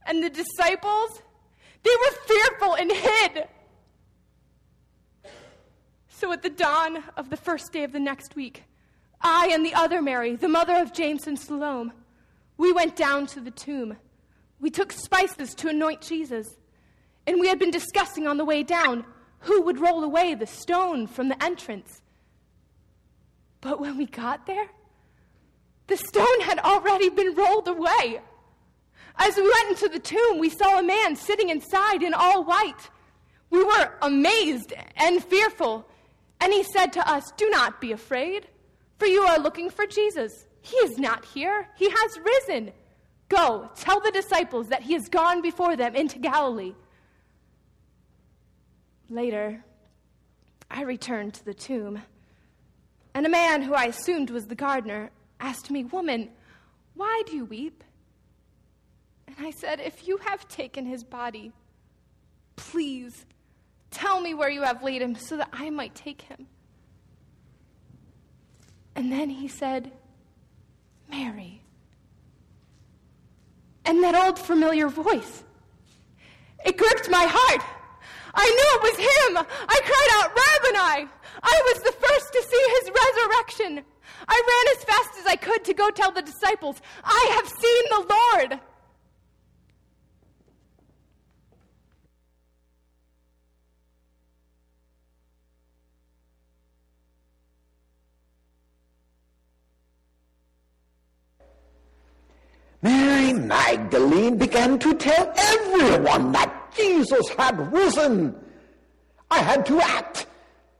And 0.05 0.23
the 0.23 0.29
disciples, 0.29 1.21
they 1.83 1.91
were 1.91 2.17
fearful 2.25 2.75
and 2.75 2.91
hid. 2.91 3.47
So 6.07 6.31
at 6.31 6.43
the 6.43 6.49
dawn 6.49 7.03
of 7.17 7.29
the 7.29 7.37
first 7.37 7.73
day 7.73 7.83
of 7.83 7.91
the 7.91 7.99
next 7.99 8.35
week, 8.35 8.63
I 9.21 9.49
and 9.51 9.65
the 9.65 9.73
other 9.73 10.01
Mary, 10.01 10.35
the 10.35 10.49
mother 10.49 10.75
of 10.75 10.93
James 10.93 11.27
and 11.27 11.37
Salome, 11.37 11.91
we 12.57 12.71
went 12.71 12.95
down 12.95 13.27
to 13.27 13.39
the 13.39 13.51
tomb. 13.51 13.97
We 14.59 14.69
took 14.69 14.91
spices 14.91 15.53
to 15.55 15.69
anoint 15.69 16.01
Jesus. 16.01 16.47
And 17.25 17.39
we 17.39 17.47
had 17.47 17.59
been 17.59 17.71
discussing 17.71 18.27
on 18.27 18.37
the 18.37 18.45
way 18.45 18.63
down 18.63 19.05
who 19.39 19.61
would 19.61 19.79
roll 19.79 20.03
away 20.03 20.35
the 20.35 20.47
stone 20.47 21.07
from 21.07 21.29
the 21.29 21.43
entrance. 21.43 22.01
But 23.61 23.79
when 23.79 23.97
we 23.97 24.05
got 24.05 24.45
there, 24.45 24.67
the 25.87 25.97
stone 25.97 26.41
had 26.41 26.59
already 26.59 27.09
been 27.09 27.35
rolled 27.35 27.67
away. 27.67 28.21
As 29.17 29.35
we 29.35 29.43
went 29.43 29.69
into 29.71 29.89
the 29.89 29.99
tomb, 29.99 30.39
we 30.39 30.49
saw 30.49 30.79
a 30.79 30.83
man 30.83 31.15
sitting 31.15 31.49
inside 31.49 32.01
in 32.01 32.13
all 32.13 32.43
white. 32.43 32.89
We 33.49 33.63
were 33.63 33.97
amazed 34.01 34.73
and 34.95 35.23
fearful 35.23 35.85
and 36.41 36.51
he 36.51 36.63
said 36.63 36.91
to 36.93 37.07
us, 37.07 37.31
Do 37.37 37.49
not 37.51 37.79
be 37.79 37.91
afraid, 37.91 38.47
for 39.01 39.07
you 39.07 39.21
are 39.21 39.39
looking 39.39 39.71
for 39.71 39.87
Jesus. 39.87 40.45
He 40.61 40.75
is 40.77 40.99
not 40.99 41.25
here, 41.25 41.67
he 41.75 41.89
has 41.89 42.19
risen. 42.23 42.71
Go, 43.29 43.67
tell 43.75 43.99
the 43.99 44.11
disciples 44.11 44.67
that 44.67 44.83
he 44.83 44.93
has 44.93 45.09
gone 45.09 45.41
before 45.41 45.75
them 45.75 45.95
into 45.95 46.19
Galilee. 46.19 46.75
Later, 49.09 49.63
I 50.69 50.83
returned 50.83 51.33
to 51.33 51.45
the 51.45 51.55
tomb, 51.55 52.03
and 53.15 53.25
a 53.25 53.29
man 53.29 53.63
who 53.63 53.73
I 53.73 53.85
assumed 53.85 54.29
was 54.29 54.45
the 54.45 54.53
gardener 54.53 55.09
asked 55.39 55.71
me, 55.71 55.83
Woman, 55.83 56.29
why 56.93 57.23
do 57.25 57.35
you 57.35 57.45
weep? 57.45 57.83
And 59.25 59.35
I 59.39 59.49
said, 59.49 59.79
If 59.79 60.07
you 60.07 60.17
have 60.17 60.47
taken 60.47 60.85
his 60.85 61.03
body, 61.03 61.53
please 62.55 63.25
Tell 63.91 64.21
me 64.21 64.33
where 64.33 64.49
you 64.49 64.61
have 64.63 64.83
laid 64.83 65.01
him 65.01 65.15
so 65.15 65.37
that 65.37 65.49
I 65.51 65.69
might 65.69 65.93
take 65.93 66.21
him. 66.21 66.47
And 68.95 69.11
then 69.11 69.29
he 69.29 69.47
said, 69.47 69.91
Mary. 71.09 71.61
And 73.85 74.03
that 74.03 74.15
old 74.15 74.37
familiar 74.37 74.87
voice, 74.87 75.43
it 76.65 76.77
gripped 76.77 77.09
my 77.09 77.25
heart. 77.27 77.63
I 78.33 78.45
knew 78.45 78.69
it 78.75 78.83
was 78.83 78.97
him. 78.97 79.45
I 79.67 79.79
cried 79.83 80.11
out, 80.19 80.29
Rabboni! 80.31 81.09
I 81.43 81.61
was 81.73 81.83
the 81.83 81.91
first 81.91 82.33
to 82.33 82.43
see 82.43 82.65
his 82.79 82.91
resurrection. 82.91 83.85
I 84.27 84.37
ran 84.51 84.77
as 84.77 84.83
fast 84.83 85.19
as 85.19 85.25
I 85.25 85.35
could 85.35 85.65
to 85.65 85.73
go 85.73 85.89
tell 85.89 86.11
the 86.11 86.21
disciples, 86.21 86.81
I 87.03 87.31
have 87.35 87.47
seen 87.49 87.83
the 87.89 88.15
Lord. 88.15 88.59
Magdalene 103.51 104.37
began 104.37 104.79
to 104.79 104.93
tell 104.93 105.29
everyone 105.35 106.31
that 106.31 106.71
Jesus 106.73 107.27
had 107.37 107.73
risen. 107.73 108.33
I 109.29 109.39
had 109.39 109.65
to 109.65 109.81
act 109.81 110.25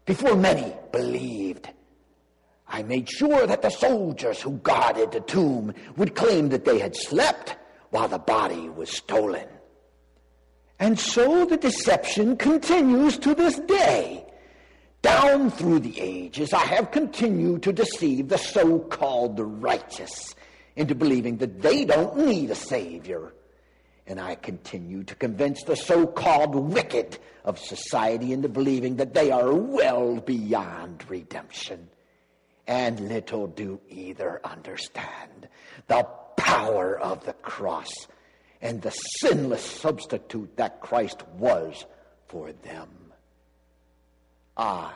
before 0.06 0.38
many 0.38 0.74
believed. 0.94 1.68
I 2.70 2.84
made 2.84 3.10
sure 3.10 3.46
that 3.46 3.62
the 3.62 3.70
soldiers 3.70 4.42
who 4.42 4.52
guarded 4.60 5.12
the 5.12 5.20
tomb 5.20 5.74
would 5.98 6.16
claim 6.16 6.48
that 6.50 6.64
they 6.64 6.80
had 6.80 6.96
slept 6.96 7.58
while 7.90 8.08
the 8.08 8.20
body 8.20 8.70
was 8.70 8.90
stolen. 8.90 9.50
And 10.80 10.98
so 10.98 11.44
the 11.44 11.58
deception 11.58 12.38
continues 12.38 13.18
to 13.18 13.36
this 13.36 13.60
day. 13.60 14.26
Down 15.02 15.52
through 15.52 15.80
the 15.80 16.00
ages, 16.00 16.54
I 16.54 16.64
have 16.76 16.92
continued 16.92 17.64
to 17.64 17.74
deceive 17.74 18.30
the 18.30 18.38
so 18.38 18.80
called 18.80 19.38
righteous 19.42 20.36
into 20.76 20.96
believing 20.96 21.38
that 21.38 21.62
they 21.62 21.86
don't 21.86 22.18
need 22.18 22.50
a 22.50 22.56
Savior. 22.56 23.34
And 24.08 24.20
I 24.20 24.36
continue 24.36 25.04
to 25.04 25.16
convince 25.16 25.64
the 25.64 25.76
so 25.76 26.08
called 26.08 26.56
wicked 26.56 27.18
of 27.46 27.60
society 27.60 28.34
into 28.34 28.50
believing 28.50 28.98
that 28.98 29.14
they 29.14 29.32
are 29.32 29.54
well 29.54 30.20
beyond 30.20 31.04
redemption. 31.10 31.90
And 32.68 33.10
little 33.10 33.48
do 33.48 33.80
either 33.90 34.42
understand 34.44 35.48
the 35.88 36.08
power 36.38 36.98
of 36.98 37.26
the 37.26 37.34
cross 37.34 37.90
and 38.62 38.82
the 38.82 38.92
sinless 38.92 39.64
substitute 39.64 40.56
that 40.58 40.82
Christ 40.82 41.24
was 41.38 41.86
for 42.28 42.52
them. 42.52 42.90
I 44.56 44.94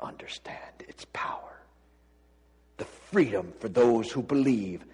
understand 0.00 0.74
its 0.80 1.04
power. 1.12 1.61
The 2.76 2.84
freedom 2.84 3.52
for 3.60 3.68
those 3.68 4.10
who 4.10 4.22
believe 4.22 4.84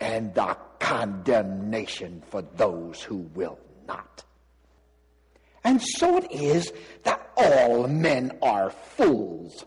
and 0.00 0.34
the 0.34 0.56
condemnation 0.78 2.22
for 2.30 2.42
those 2.42 3.02
who 3.02 3.16
will 3.34 3.58
not. 3.86 4.24
And 5.64 5.82
so 5.82 6.18
it 6.18 6.30
is 6.30 6.72
that 7.02 7.28
all 7.36 7.88
men 7.88 8.38
are 8.40 8.70
fools. 8.70 9.64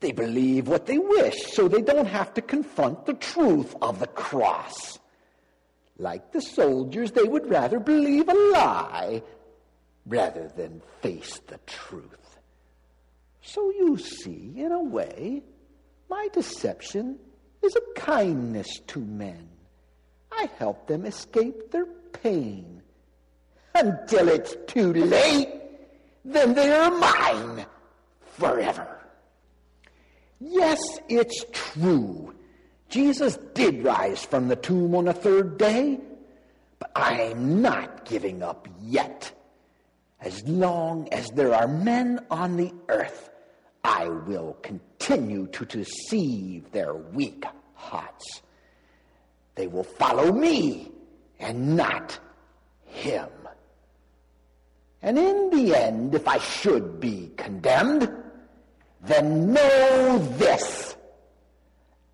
They 0.00 0.12
believe 0.12 0.68
what 0.68 0.86
they 0.86 0.98
wish 0.98 1.52
so 1.52 1.66
they 1.66 1.82
don't 1.82 2.06
have 2.06 2.34
to 2.34 2.42
confront 2.42 3.06
the 3.06 3.14
truth 3.14 3.74
of 3.80 4.00
the 4.00 4.06
cross. 4.06 4.98
Like 5.96 6.32
the 6.32 6.40
soldiers, 6.42 7.12
they 7.12 7.24
would 7.24 7.48
rather 7.48 7.80
believe 7.80 8.28
a 8.28 8.34
lie 8.34 9.22
rather 10.06 10.48
than 10.48 10.82
face 11.00 11.40
the 11.46 11.58
truth. 11.66 12.38
So 13.42 13.70
you 13.70 13.96
see, 13.98 14.52
in 14.56 14.72
a 14.72 14.82
way, 14.82 15.42
my 16.08 16.28
deception 16.32 17.18
is 17.62 17.76
a 17.76 18.00
kindness 18.00 18.80
to 18.88 19.00
men. 19.00 19.48
I 20.32 20.48
help 20.58 20.86
them 20.86 21.04
escape 21.04 21.70
their 21.70 21.86
pain. 22.12 22.82
Until 23.74 24.28
it's 24.28 24.56
too 24.66 24.92
late, 24.92 25.48
then 26.24 26.54
they 26.54 26.72
are 26.72 26.90
mine 26.90 27.66
forever. 28.22 28.98
Yes, 30.40 30.80
it's 31.08 31.44
true. 31.52 32.34
Jesus 32.88 33.36
did 33.54 33.84
rise 33.84 34.24
from 34.24 34.48
the 34.48 34.56
tomb 34.56 34.94
on 34.94 35.06
the 35.06 35.12
third 35.12 35.58
day, 35.58 35.98
but 36.78 36.90
I'm 36.94 37.60
not 37.60 38.04
giving 38.04 38.42
up 38.42 38.68
yet. 38.80 39.32
As 40.20 40.42
long 40.48 41.08
as 41.12 41.28
there 41.30 41.54
are 41.54 41.68
men 41.68 42.24
on 42.30 42.56
the 42.56 42.72
earth, 42.88 43.30
I 43.84 44.08
will 44.08 44.54
continue 44.62 44.87
to 44.98 45.64
deceive 45.64 46.70
their 46.72 46.94
weak 46.94 47.44
hearts. 47.74 48.42
They 49.54 49.66
will 49.66 49.84
follow 49.84 50.32
me 50.32 50.92
and 51.38 51.76
not 51.76 52.18
him. 52.84 53.28
And 55.02 55.18
in 55.18 55.50
the 55.50 55.76
end, 55.76 56.14
if 56.14 56.26
I 56.26 56.38
should 56.38 57.00
be 57.00 57.30
condemned, 57.36 58.12
then 59.02 59.52
know 59.52 60.18
this. 60.36 60.96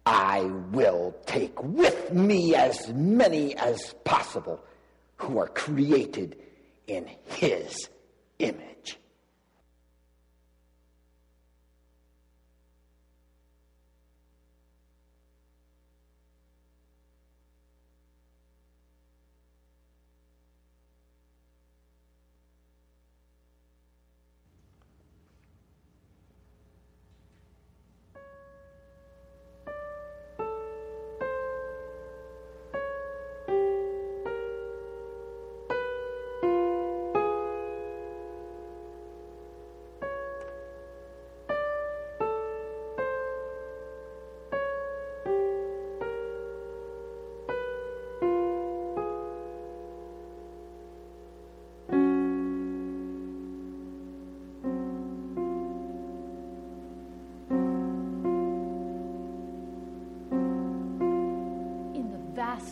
I 0.07 0.43
will 0.70 1.14
take 1.24 1.62
with 1.62 2.12
me 2.12 2.55
as 2.55 2.93
many 2.93 3.57
as 3.57 3.95
possible 4.05 4.62
who 5.16 5.39
are 5.39 5.49
created 5.49 6.37
in 6.87 7.09
his 7.24 7.89
image. 8.39 8.99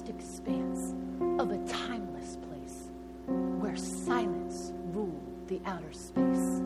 Vast 0.02 0.08
expanse 0.08 0.94
of 1.38 1.50
a 1.50 1.58
timeless 1.66 2.36
place 2.48 2.90
where 3.26 3.76
silence 3.76 4.72
ruled 4.92 5.48
the 5.48 5.60
outer 5.66 5.92
space. 5.92 6.62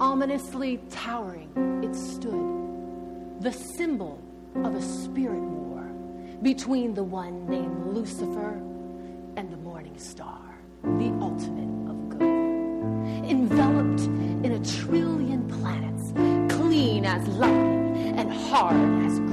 Ominously 0.00 0.80
towering, 0.90 1.50
it 1.82 1.94
stood, 1.94 3.42
the 3.42 3.52
symbol 3.52 4.20
of 4.56 4.74
a 4.74 4.82
spirit 4.82 5.40
war 5.40 5.82
between 6.42 6.94
the 6.94 7.02
one 7.02 7.46
named 7.48 7.94
Lucifer 7.94 8.60
and 9.36 9.50
the 9.50 9.56
morning 9.56 9.96
star, 9.98 10.40
the 10.82 11.12
ultimate 11.20 11.90
of 11.90 12.08
good. 12.10 12.22
Enveloped 13.30 14.02
in 14.44 14.52
a 14.52 14.64
trillion 14.80 15.48
planets, 15.48 16.12
clean 16.54 17.04
as 17.04 17.26
lightning 17.28 18.18
and 18.18 18.32
hard 18.32 18.76
as 19.04 19.23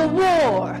the 0.00 0.08
war 0.08 0.80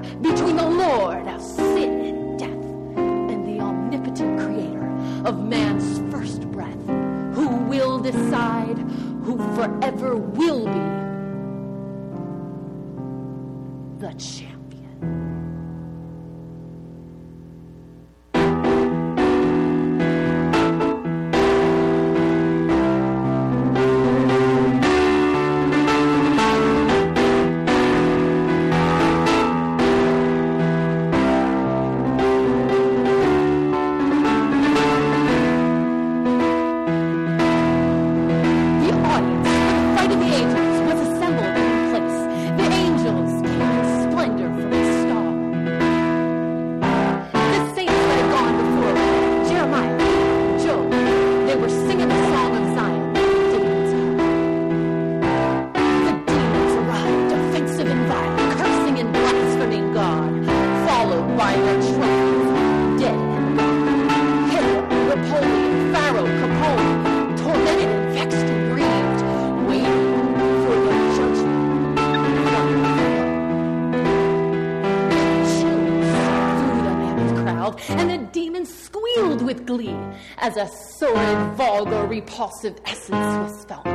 squealed 78.66 79.42
with 79.42 79.66
glee 79.66 79.96
as 80.38 80.56
a 80.56 80.68
sordid, 80.68 81.54
vulgar, 81.56 82.06
repulsive 82.06 82.78
essence 82.84 83.10
was 83.10 83.64
felt. 83.64 83.86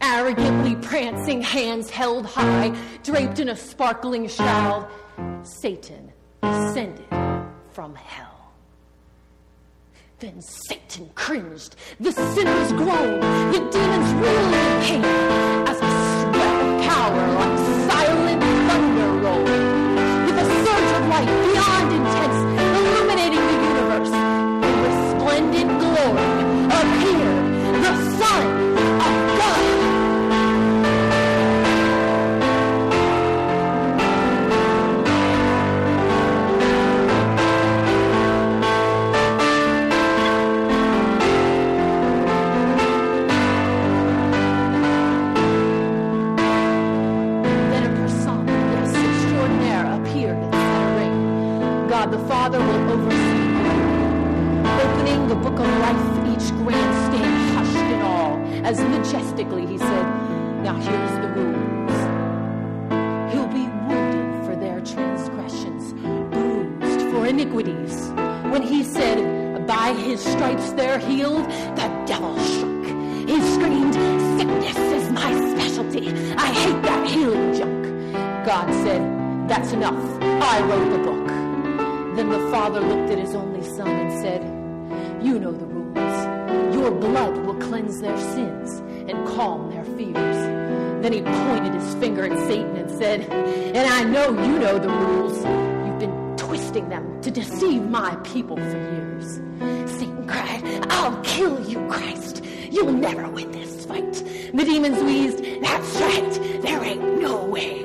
Arrogantly 0.00 0.76
prancing, 0.76 1.42
hands 1.42 1.90
held 1.90 2.26
high, 2.26 2.76
draped 3.02 3.38
in 3.40 3.48
a 3.48 3.56
sparkling 3.56 4.28
shroud, 4.28 4.88
Satan 5.42 6.12
descended 6.42 7.06
from 7.70 7.94
hell. 7.94 8.52
Then 10.18 10.40
Satan 10.40 11.10
cringed, 11.14 11.76
the 12.00 12.12
sinners 12.12 12.72
groaned, 12.72 13.22
the 13.54 13.68
demons 13.70 14.12
reeled 14.14 14.54
in 14.54 14.82
pain 14.82 15.04
as 15.68 15.76
a 15.76 15.80
swell 15.80 16.76
of 16.76 16.82
power 16.82 17.67
fears. 89.96 90.36
Then 91.02 91.12
he 91.12 91.22
pointed 91.22 91.74
his 91.74 91.94
finger 91.96 92.24
at 92.24 92.38
Satan 92.48 92.76
and 92.76 92.90
said, 92.90 93.20
And 93.30 93.78
I 93.78 94.04
know 94.04 94.30
you 94.30 94.58
know 94.58 94.78
the 94.78 94.88
rules. 94.88 95.36
You've 95.86 95.98
been 95.98 96.36
twisting 96.36 96.88
them 96.88 97.20
to 97.22 97.30
deceive 97.30 97.82
my 97.82 98.16
people 98.16 98.56
for 98.56 98.62
years. 98.62 99.40
Satan 99.98 100.26
cried, 100.26 100.62
I'll 100.90 101.20
kill 101.22 101.60
you, 101.68 101.86
Christ. 101.88 102.44
You'll 102.70 102.92
never 102.92 103.28
win 103.28 103.52
this 103.52 103.86
fight. 103.86 104.12
The 104.52 104.64
demons 104.64 105.02
wheezed, 105.02 105.44
That's 105.62 106.00
right. 106.00 106.62
There 106.62 106.82
ain't 106.84 107.20
no 107.20 107.44
way. 107.44 107.82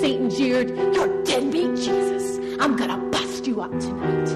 Satan 0.00 0.30
jeered, 0.30 0.70
You're 0.94 1.22
dead 1.24 1.44
meat, 1.44 1.76
Jesus. 1.76 2.38
I'm 2.60 2.76
gonna 2.76 2.98
bust 3.10 3.46
you 3.46 3.60
up 3.60 3.70
tonight. 3.80 4.28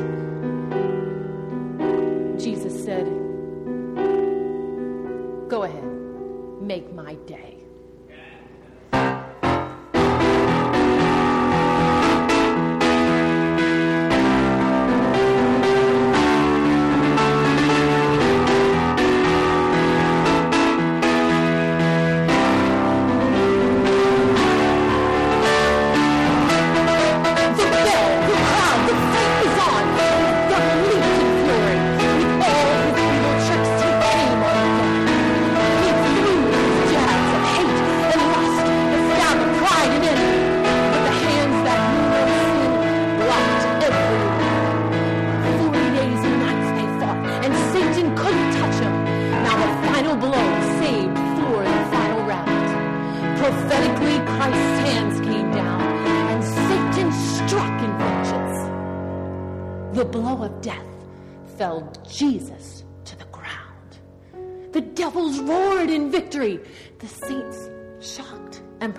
Jesus 2.39 2.85
said, 2.85 3.07
Go 5.49 5.63
ahead, 5.63 5.85
make 6.67 6.93
my 6.93 7.15
day. 7.27 7.66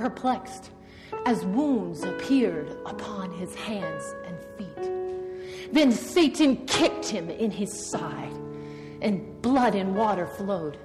Perplexed, 0.09 0.71
as 1.25 1.43
wounds 1.47 2.03
appeared 2.03 2.69
upon 2.85 3.29
his 3.33 3.53
hands 3.55 4.15
and 4.25 4.37
feet. 4.57 5.73
Then 5.73 5.91
Satan 5.91 6.65
kicked 6.65 7.05
him 7.05 7.29
in 7.29 7.51
his 7.51 7.89
side, 7.89 8.31
and 9.01 9.41
blood 9.41 9.75
and 9.75 9.95
water 9.97 10.25
flowed, 10.25 10.77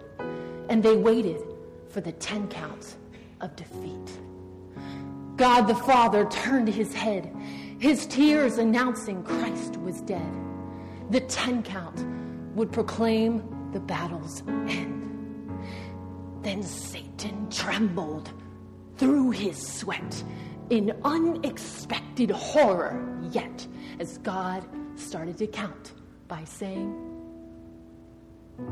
and 0.69 0.83
they 0.83 0.97
waited 0.97 1.41
for 1.89 2.01
the 2.01 2.11
ten 2.11 2.49
counts 2.49 2.97
of 3.41 3.55
defeat. 3.55 4.11
God 5.37 5.63
the 5.69 5.77
Father 5.77 6.25
turned 6.29 6.69
his 6.69 6.93
head, 6.93 7.33
his 7.79 8.07
tears 8.07 8.59
announcing 8.59 9.23
Christ 9.23 9.77
was 9.77 10.01
dead. 10.01 10.33
The 11.11 11.21
ten 11.21 11.63
count 11.63 12.05
would 12.57 12.73
proclaim 12.73 13.71
the 13.73 13.81
battle's 13.81 14.43
end. 14.49 14.99
Then 16.43 16.65
Satan 16.65 17.49
trembled 17.51 18.33
through 19.03 19.31
his 19.33 19.59
sweat 19.81 20.23
in 20.71 20.95
unexpected 21.05 22.31
horror, 22.31 22.95
yet, 23.33 23.67
as 23.99 24.19
God 24.19 24.65
started 24.95 25.37
to 25.39 25.49
count 25.49 25.95
by 26.29 26.45
saying, 26.45 26.95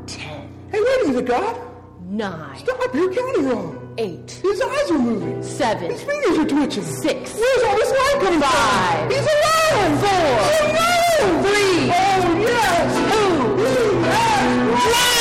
Ten, 0.07 0.49
Hey, 0.71 0.79
wait 0.79 1.03
a 1.03 1.07
minute, 1.09 1.25
God. 1.25 1.57
nine, 2.05 2.57
Stop, 2.59 2.93
you're 2.95 3.13
counting 3.13 3.49
wrong. 3.49 3.93
eight, 3.97 4.31
His 4.41 4.61
eyes 4.61 4.91
are 4.91 4.99
moving. 4.99 5.43
seven, 5.43 5.91
His 5.91 6.01
fingers 6.01 6.37
are 6.37 6.47
twitching. 6.47 6.83
six, 6.83 7.33
Where's 7.35 7.63
all 7.63 7.75
this 7.75 7.91
light 7.91 8.17
coming 8.23 8.39
Five. 8.39 8.99
from? 9.01 9.09
He's 9.11 9.27
alive! 9.35 9.99
four, 9.99 10.31
Oh, 10.47 10.67
no! 10.79 11.43
three, 11.43 11.91
Oh, 11.91 12.39
yes! 12.39 12.87
two, 13.11 13.35
He 13.57 14.79
has 14.79 14.93
won. 14.95 15.20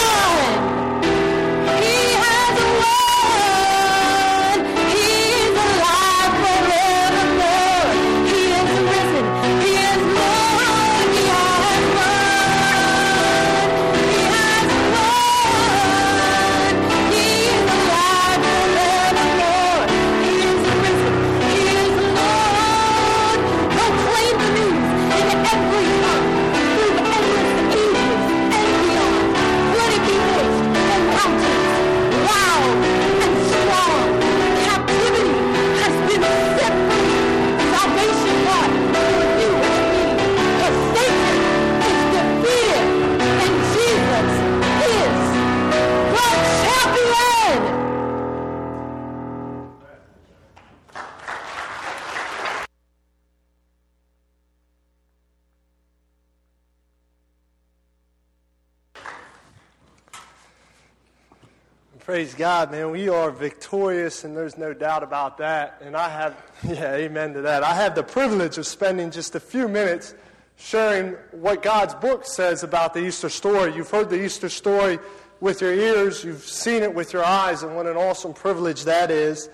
God, 62.60 62.72
man. 62.72 62.90
We 62.90 63.08
are 63.08 63.30
victorious, 63.30 64.22
and 64.24 64.36
there's 64.36 64.58
no 64.58 64.74
doubt 64.74 65.02
about 65.02 65.38
that. 65.38 65.80
And 65.80 65.96
I 65.96 66.10
have, 66.10 66.36
yeah, 66.62 66.92
amen 66.92 67.32
to 67.32 67.40
that. 67.40 67.62
I 67.62 67.72
have 67.72 67.94
the 67.94 68.02
privilege 68.02 68.58
of 68.58 68.66
spending 68.66 69.10
just 69.10 69.34
a 69.34 69.40
few 69.40 69.66
minutes 69.66 70.12
sharing 70.56 71.12
what 71.30 71.62
God's 71.62 71.94
book 71.94 72.26
says 72.26 72.62
about 72.62 72.92
the 72.92 73.00
Easter 73.00 73.30
story. 73.30 73.74
You've 73.74 73.88
heard 73.88 74.10
the 74.10 74.22
Easter 74.22 74.50
story 74.50 74.98
with 75.40 75.62
your 75.62 75.72
ears, 75.72 76.22
you've 76.22 76.42
seen 76.42 76.82
it 76.82 76.94
with 76.94 77.14
your 77.14 77.24
eyes, 77.24 77.62
and 77.62 77.74
what 77.76 77.86
an 77.86 77.96
awesome 77.96 78.34
privilege 78.34 78.84
that 78.84 79.10
is. 79.10 79.48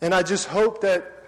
And 0.00 0.14
I 0.14 0.22
just 0.22 0.48
hope 0.48 0.80
that 0.80 1.24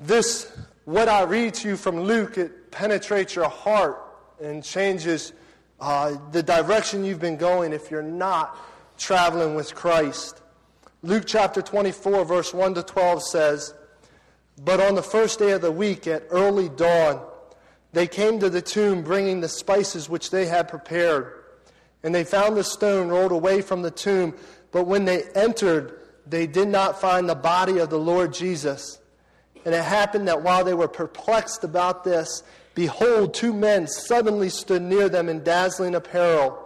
this, 0.00 0.50
what 0.86 1.10
I 1.10 1.24
read 1.24 1.52
to 1.52 1.68
you 1.68 1.76
from 1.76 2.00
Luke, 2.00 2.38
it 2.38 2.70
penetrates 2.70 3.34
your 3.34 3.50
heart 3.50 4.02
and 4.42 4.64
changes 4.64 5.34
uh, 5.80 6.16
the 6.32 6.42
direction 6.42 7.04
you've 7.04 7.20
been 7.20 7.36
going 7.36 7.74
if 7.74 7.90
you're 7.90 8.00
not 8.00 8.56
traveling 8.96 9.54
with 9.54 9.74
Christ. 9.74 10.40
Luke 11.06 11.22
chapter 11.24 11.62
24, 11.62 12.24
verse 12.24 12.52
1 12.52 12.74
to 12.74 12.82
12 12.82 13.22
says, 13.22 13.72
But 14.64 14.80
on 14.80 14.96
the 14.96 15.04
first 15.04 15.38
day 15.38 15.52
of 15.52 15.62
the 15.62 15.70
week, 15.70 16.08
at 16.08 16.24
early 16.30 16.68
dawn, 16.68 17.24
they 17.92 18.08
came 18.08 18.40
to 18.40 18.50
the 18.50 18.60
tomb 18.60 19.04
bringing 19.04 19.40
the 19.40 19.48
spices 19.48 20.08
which 20.08 20.32
they 20.32 20.46
had 20.46 20.66
prepared. 20.66 21.44
And 22.02 22.12
they 22.12 22.24
found 22.24 22.56
the 22.56 22.64
stone 22.64 23.06
rolled 23.06 23.30
away 23.30 23.62
from 23.62 23.82
the 23.82 23.90
tomb. 23.92 24.34
But 24.72 24.88
when 24.88 25.04
they 25.04 25.22
entered, 25.36 25.96
they 26.26 26.48
did 26.48 26.66
not 26.66 27.00
find 27.00 27.28
the 27.28 27.36
body 27.36 27.78
of 27.78 27.88
the 27.88 28.00
Lord 28.00 28.34
Jesus. 28.34 28.98
And 29.64 29.76
it 29.76 29.84
happened 29.84 30.26
that 30.26 30.42
while 30.42 30.64
they 30.64 30.74
were 30.74 30.88
perplexed 30.88 31.62
about 31.62 32.02
this, 32.02 32.42
behold, 32.74 33.32
two 33.32 33.52
men 33.52 33.86
suddenly 33.86 34.48
stood 34.48 34.82
near 34.82 35.08
them 35.08 35.28
in 35.28 35.44
dazzling 35.44 35.94
apparel. 35.94 36.65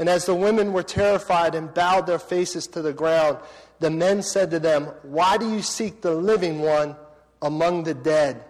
And 0.00 0.08
as 0.08 0.24
the 0.24 0.34
women 0.34 0.72
were 0.72 0.82
terrified 0.82 1.54
and 1.54 1.74
bowed 1.74 2.06
their 2.06 2.18
faces 2.18 2.66
to 2.68 2.80
the 2.80 2.94
ground, 2.94 3.36
the 3.80 3.90
men 3.90 4.22
said 4.22 4.50
to 4.50 4.58
them, 4.58 4.86
Why 5.02 5.36
do 5.36 5.46
you 5.46 5.60
seek 5.60 6.00
the 6.00 6.14
living 6.14 6.60
one 6.60 6.96
among 7.42 7.84
the 7.84 7.92
dead? 7.92 8.42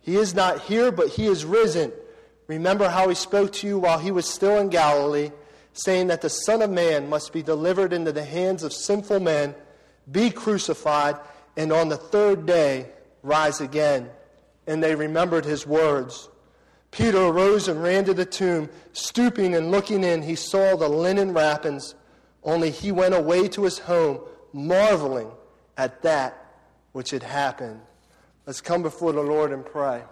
He 0.00 0.16
is 0.16 0.34
not 0.34 0.62
here, 0.62 0.90
but 0.90 1.10
he 1.10 1.26
is 1.26 1.44
risen. 1.44 1.92
Remember 2.48 2.88
how 2.88 3.08
he 3.08 3.14
spoke 3.14 3.52
to 3.52 3.66
you 3.68 3.78
while 3.78 4.00
he 4.00 4.10
was 4.10 4.26
still 4.26 4.58
in 4.58 4.70
Galilee, 4.70 5.30
saying 5.72 6.08
that 6.08 6.20
the 6.20 6.30
Son 6.30 6.62
of 6.62 6.70
Man 6.70 7.08
must 7.08 7.32
be 7.32 7.44
delivered 7.44 7.92
into 7.92 8.10
the 8.10 8.24
hands 8.24 8.64
of 8.64 8.72
sinful 8.72 9.20
men, 9.20 9.54
be 10.10 10.30
crucified, 10.30 11.14
and 11.56 11.72
on 11.72 11.90
the 11.90 11.96
third 11.96 12.44
day 12.44 12.90
rise 13.22 13.60
again. 13.60 14.10
And 14.66 14.82
they 14.82 14.96
remembered 14.96 15.44
his 15.44 15.64
words. 15.64 16.28
Peter 16.90 17.18
arose 17.18 17.68
and 17.68 17.82
ran 17.82 18.04
to 18.04 18.14
the 18.14 18.24
tomb. 18.24 18.68
Stooping 18.92 19.54
and 19.54 19.70
looking 19.70 20.04
in, 20.04 20.22
he 20.22 20.34
saw 20.34 20.76
the 20.76 20.88
linen 20.88 21.32
wrappings, 21.32 21.94
only 22.42 22.70
he 22.70 22.92
went 22.92 23.14
away 23.14 23.48
to 23.48 23.64
his 23.64 23.78
home, 23.78 24.20
marveling 24.52 25.30
at 25.76 26.02
that 26.02 26.46
which 26.92 27.10
had 27.10 27.22
happened. 27.22 27.80
Let's 28.46 28.60
come 28.60 28.82
before 28.82 29.12
the 29.12 29.22
Lord 29.22 29.52
and 29.52 29.64
pray. 29.64 30.02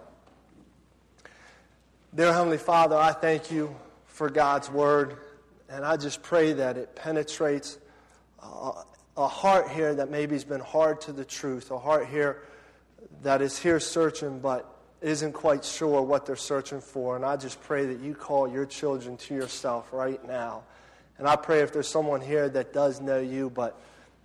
Dear 2.13 2.33
Heavenly 2.33 2.57
Father, 2.57 2.95
I 2.95 3.11
thank 3.11 3.51
you 3.51 3.75
for 4.05 4.29
God's 4.29 4.69
word, 4.69 5.17
and 5.69 5.83
I 5.83 5.97
just 5.97 6.21
pray 6.21 6.53
that 6.53 6.77
it 6.77 6.95
penetrates 6.95 7.77
a, 8.41 8.83
a 9.17 9.27
heart 9.27 9.69
here 9.69 9.93
that 9.95 10.09
maybe 10.09 10.35
has 10.35 10.43
been 10.43 10.61
hard 10.61 11.01
to 11.01 11.11
the 11.11 11.25
truth, 11.25 11.71
a 11.71 11.77
heart 11.77 12.07
here 12.07 12.43
that 13.23 13.41
is 13.41 13.57
here 13.57 13.79
searching 13.79 14.39
but 14.39 14.76
isn't 15.01 15.33
quite 15.33 15.63
sure 15.63 16.01
what 16.01 16.25
they're 16.25 16.35
searching 16.35 16.81
for. 16.81 17.15
And 17.15 17.23
I 17.23 17.37
just 17.37 17.61
pray 17.61 17.85
that 17.85 17.99
you 17.99 18.13
call 18.13 18.47
your 18.47 18.65
children 18.65 19.17
to 19.17 19.35
yourself 19.35 19.93
right 19.93 20.25
now. 20.27 20.63
And 21.17 21.27
I 21.27 21.35
pray 21.35 21.61
if 21.61 21.73
there's 21.73 21.87
someone 21.87 22.21
here 22.21 22.49
that 22.49 22.73
does 22.73 23.01
know 23.01 23.19
you, 23.19 23.49
but 23.49 23.79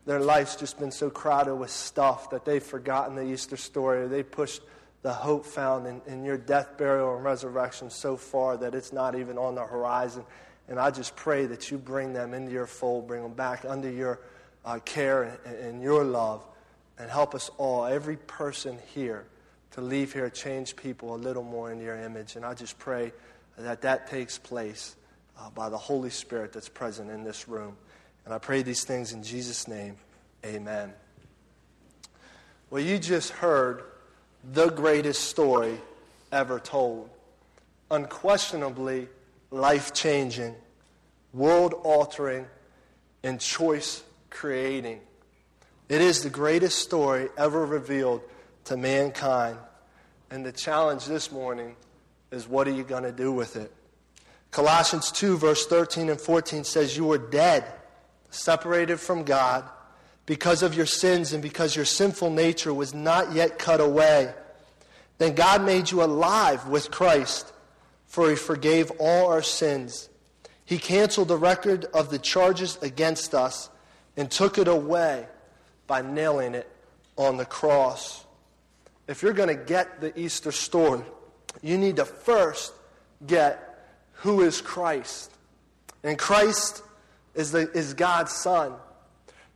their 0.04 0.20
life's 0.20 0.56
just 0.56 0.78
been 0.78 0.90
so 0.90 1.10
crowded 1.10 1.54
with 1.54 1.70
stuff 1.70 2.30
that 2.30 2.44
they've 2.44 2.62
forgotten 2.62 3.14
the 3.14 3.24
Easter 3.24 3.56
story, 3.56 4.02
or 4.02 4.08
they 4.08 4.22
pushed 4.22 4.62
the 5.02 5.12
hope 5.12 5.44
found 5.46 5.86
in, 5.86 6.00
in 6.06 6.24
your 6.24 6.38
death, 6.38 6.76
burial, 6.78 7.16
and 7.16 7.24
resurrection 7.24 7.90
so 7.90 8.16
far 8.16 8.56
that 8.56 8.74
it's 8.74 8.92
not 8.92 9.14
even 9.14 9.38
on 9.38 9.54
the 9.54 9.64
horizon. 9.64 10.24
And 10.68 10.78
I 10.78 10.90
just 10.90 11.16
pray 11.16 11.46
that 11.46 11.70
you 11.70 11.78
bring 11.78 12.12
them 12.12 12.34
into 12.34 12.52
your 12.52 12.66
fold, 12.66 13.06
bring 13.06 13.22
them 13.22 13.34
back 13.34 13.64
under 13.66 13.90
your 13.90 14.20
uh, 14.64 14.78
care 14.80 15.38
and, 15.44 15.56
and 15.56 15.82
your 15.82 16.04
love, 16.04 16.46
and 16.98 17.10
help 17.10 17.34
us 17.34 17.50
all, 17.58 17.84
every 17.84 18.16
person 18.16 18.78
here, 18.94 19.24
to 19.72 19.80
leave 19.80 20.12
here, 20.12 20.28
change 20.30 20.76
people 20.76 21.14
a 21.14 21.16
little 21.16 21.42
more 21.42 21.72
in 21.72 21.80
your 21.80 21.96
image. 21.96 22.36
And 22.36 22.44
I 22.44 22.54
just 22.54 22.78
pray 22.78 23.12
that 23.58 23.82
that 23.82 24.08
takes 24.08 24.38
place 24.38 24.96
uh, 25.38 25.50
by 25.50 25.68
the 25.68 25.78
Holy 25.78 26.10
Spirit 26.10 26.52
that's 26.52 26.68
present 26.68 27.10
in 27.10 27.24
this 27.24 27.48
room. 27.48 27.76
And 28.24 28.32
I 28.32 28.38
pray 28.38 28.62
these 28.62 28.84
things 28.84 29.12
in 29.12 29.22
Jesus' 29.22 29.66
name. 29.66 29.96
Amen. 30.44 30.92
Well, 32.70 32.82
you 32.82 32.98
just 32.98 33.30
heard 33.30 33.82
the 34.52 34.68
greatest 34.70 35.24
story 35.24 35.78
ever 36.30 36.58
told. 36.58 37.10
Unquestionably 37.90 39.08
life 39.50 39.92
changing, 39.92 40.54
world 41.32 41.74
altering, 41.84 42.46
and 43.22 43.40
choice 43.40 44.02
creating. 44.30 45.00
It 45.88 46.00
is 46.00 46.22
the 46.22 46.30
greatest 46.30 46.78
story 46.78 47.28
ever 47.36 47.64
revealed 47.66 48.22
to 48.64 48.76
mankind. 48.76 49.58
And 50.30 50.44
the 50.44 50.52
challenge 50.52 51.06
this 51.06 51.30
morning 51.30 51.76
is 52.30 52.48
what 52.48 52.66
are 52.66 52.72
you 52.72 52.84
going 52.84 53.02
to 53.02 53.12
do 53.12 53.32
with 53.32 53.56
it? 53.56 53.72
Colossians 54.50 55.10
2, 55.12 55.38
verse 55.38 55.66
13 55.66 56.08
and 56.08 56.20
14 56.20 56.64
says, 56.64 56.96
You 56.96 57.06
were 57.06 57.18
dead, 57.18 57.64
separated 58.30 58.98
from 58.98 59.24
God, 59.24 59.64
because 60.26 60.62
of 60.62 60.74
your 60.74 60.86
sins 60.86 61.32
and 61.32 61.42
because 61.42 61.74
your 61.74 61.84
sinful 61.84 62.30
nature 62.30 62.72
was 62.72 62.94
not 62.94 63.32
yet 63.32 63.58
cut 63.58 63.80
away. 63.80 64.32
Then 65.18 65.34
God 65.34 65.64
made 65.64 65.90
you 65.90 66.02
alive 66.02 66.68
with 66.68 66.90
Christ, 66.90 67.52
for 68.06 68.28
he 68.30 68.36
forgave 68.36 68.90
all 68.98 69.30
our 69.30 69.42
sins. 69.42 70.08
He 70.64 70.78
canceled 70.78 71.28
the 71.28 71.36
record 71.36 71.86
of 71.92 72.10
the 72.10 72.18
charges 72.18 72.78
against 72.82 73.34
us 73.34 73.68
and 74.16 74.30
took 74.30 74.58
it 74.58 74.68
away 74.68 75.26
by 75.86 76.02
nailing 76.02 76.54
it 76.54 76.70
on 77.16 77.36
the 77.36 77.44
cross 77.44 78.24
if 79.12 79.22
you're 79.22 79.34
going 79.34 79.50
to 79.50 79.62
get 79.62 80.00
the 80.00 80.18
Easter 80.18 80.50
story, 80.50 81.02
you 81.60 81.76
need 81.76 81.96
to 81.96 82.06
first 82.06 82.72
get 83.26 83.86
who 84.14 84.40
is 84.40 84.62
Christ. 84.62 85.30
And 86.02 86.18
Christ 86.18 86.82
is, 87.34 87.52
the, 87.52 87.70
is 87.72 87.92
God's 87.92 88.32
Son. 88.32 88.72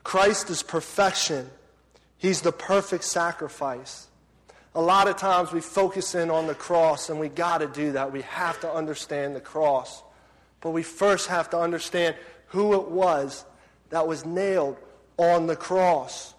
Christ 0.05 0.51
is 0.51 0.63
perfection. 0.63 1.49
He's 2.19 2.43
the 2.43 2.53
perfect 2.53 3.05
sacrifice. 3.05 4.09
A 4.75 4.81
lot 4.83 5.09
of 5.09 5.17
times 5.17 5.53
we 5.53 5.63
focus 5.63 6.15
in 6.15 6.31
on 6.31 6.47
the 6.47 6.55
cross, 6.55 7.09
and 7.09 7.19
we 7.19 7.31
got 7.31 7.59
to 7.59 7.67
do 7.67 7.93
that. 7.93 8.13
We 8.13 8.23
have 8.23 8.61
to 8.61 8.71
understand 8.71 9.35
the 9.35 9.41
cross. 9.41 10.03
But 10.61 10.73
we 10.73 10.83
first 10.83 11.29
have 11.29 11.49
to 11.51 11.59
understand 11.59 12.15
who 12.49 12.75
it 12.75 12.89
was 12.89 13.47
that 13.89 14.07
was 14.07 14.27
nailed 14.27 14.77
on 15.17 15.47
the 15.47 15.57
cross. 15.57 16.35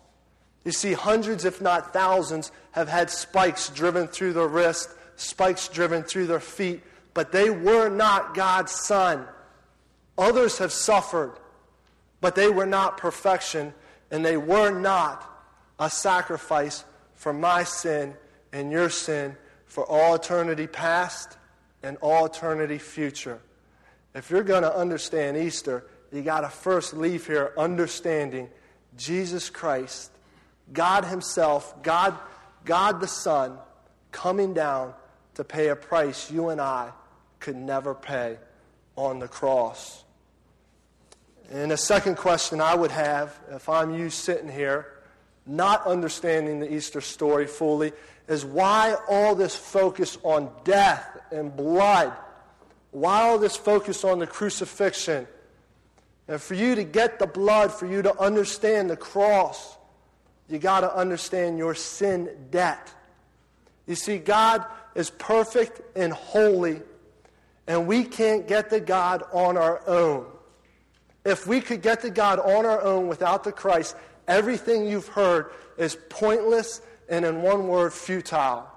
You 0.68 0.74
see, 0.74 0.92
hundreds, 0.92 1.46
if 1.46 1.62
not 1.62 1.94
thousands, 1.94 2.52
have 2.72 2.90
had 2.90 3.10
spikes 3.10 3.70
driven 3.70 4.06
through 4.06 4.34
their 4.34 4.50
wrist, 4.50 4.90
spikes 5.16 5.70
driven 5.70 6.04
through 6.04 6.28
their 6.28 6.42
feet, 6.42 6.84
but 7.14 7.32
they 7.32 7.50
were 7.50 7.88
not 7.88 8.36
God's 8.36 8.74
son. 8.74 9.26
Others 10.18 10.58
have 10.58 10.74
suffered, 10.74 11.32
but 12.20 12.36
they 12.36 12.50
were 12.50 12.66
not 12.66 12.98
perfection, 12.98 13.74
and 14.12 14.26
they 14.26 14.36
were 14.36 14.70
not 14.70 15.24
a 15.80 15.90
sacrifice 15.90 16.84
for 17.14 17.32
my 17.32 17.64
sin 17.64 18.14
and 18.52 18.70
your 18.70 18.90
sin 18.90 19.38
for 19.68 19.86
all 19.86 20.16
eternity 20.16 20.68
past 20.68 21.38
and 21.82 21.96
all 22.02 22.26
eternity 22.26 22.78
future. 22.78 23.40
If 24.14 24.30
you're 24.30 24.44
going 24.44 24.64
to 24.64 24.76
understand 24.76 25.38
Easter, 25.38 25.86
you 26.12 26.24
got 26.24 26.42
to 26.42 26.50
first 26.50 26.94
leave 26.94 27.26
here 27.26 27.54
understanding 27.58 28.50
Jesus 28.98 29.50
Christ 29.50 30.12
God 30.74 31.06
Himself, 31.06 31.82
God, 31.84 32.18
God 32.66 33.00
the 33.00 33.08
Son, 33.08 33.58
coming 34.12 34.54
down 34.54 34.94
to 35.36 35.44
pay 35.44 35.70
a 35.70 35.76
price 35.76 36.32
you 36.32 36.50
and 36.50 36.60
I 36.60 36.92
could 37.40 37.56
never 37.56 37.94
pay 37.94 38.38
on 38.96 39.20
the 39.20 39.28
cross. 39.28 40.04
And 41.52 41.72
a 41.72 41.78
second 41.78 42.18
question 42.18 42.60
I 42.60 42.76
would 42.76 42.92
have, 42.92 43.38
if 43.52 43.70
I'm 43.70 43.98
you 43.98 44.10
sitting 44.10 44.50
here, 44.50 44.94
not 45.46 45.86
understanding 45.86 46.60
the 46.60 46.74
Easter 46.74 47.00
story 47.00 47.48
fully, 47.48 47.94
is 48.28 48.44
why 48.44 48.96
all 49.08 49.36
this 49.36 49.56
focus 49.56 50.18
on 50.24 50.50
death 50.66 51.22
and 51.32 51.56
blood? 51.56 52.12
Why 52.92 53.22
all 53.22 53.38
this 53.38 53.56
focus 53.56 54.04
on 54.04 54.20
the 54.20 54.28
crucifixion? 54.28 55.28
And 56.28 56.42
for 56.42 56.56
you 56.56 56.76
to 56.76 56.84
get 56.84 57.20
the 57.20 57.28
blood, 57.28 57.72
for 57.72 57.86
you 57.86 58.02
to 58.02 58.20
understand 58.20 58.90
the 58.90 58.98
cross, 58.98 59.77
you 60.50 60.60
got 60.60 60.82
to 60.82 60.96
understand 60.96 61.58
your 61.58 61.76
sin 61.76 62.30
debt. 62.52 62.94
You 63.86 63.96
see, 63.96 64.18
God 64.18 64.66
is 64.96 65.10
perfect 65.10 65.82
and 65.96 66.12
holy, 66.12 66.82
and 67.68 67.88
we 67.88 68.04
can't 68.04 68.48
get 68.48 68.70
to 68.70 68.80
God 68.80 69.24
on 69.32 69.58
our 69.58 69.82
own. 69.88 70.26
If 71.26 71.46
we 71.48 71.60
could 71.60 71.82
get 71.82 72.02
to 72.02 72.10
God 72.10 72.40
on 72.40 72.66
our 72.66 72.82
own 72.82 73.08
without 73.08 73.44
the 73.44 73.52
Christ, 73.52 73.96
everything 74.28 74.88
you've 74.88 75.08
heard 75.10 75.52
is 75.78 75.98
pointless 76.10 76.82
and, 77.10 77.26
in 77.26 77.42
one 77.42 77.68
word, 77.68 77.94
futile. 77.94 78.68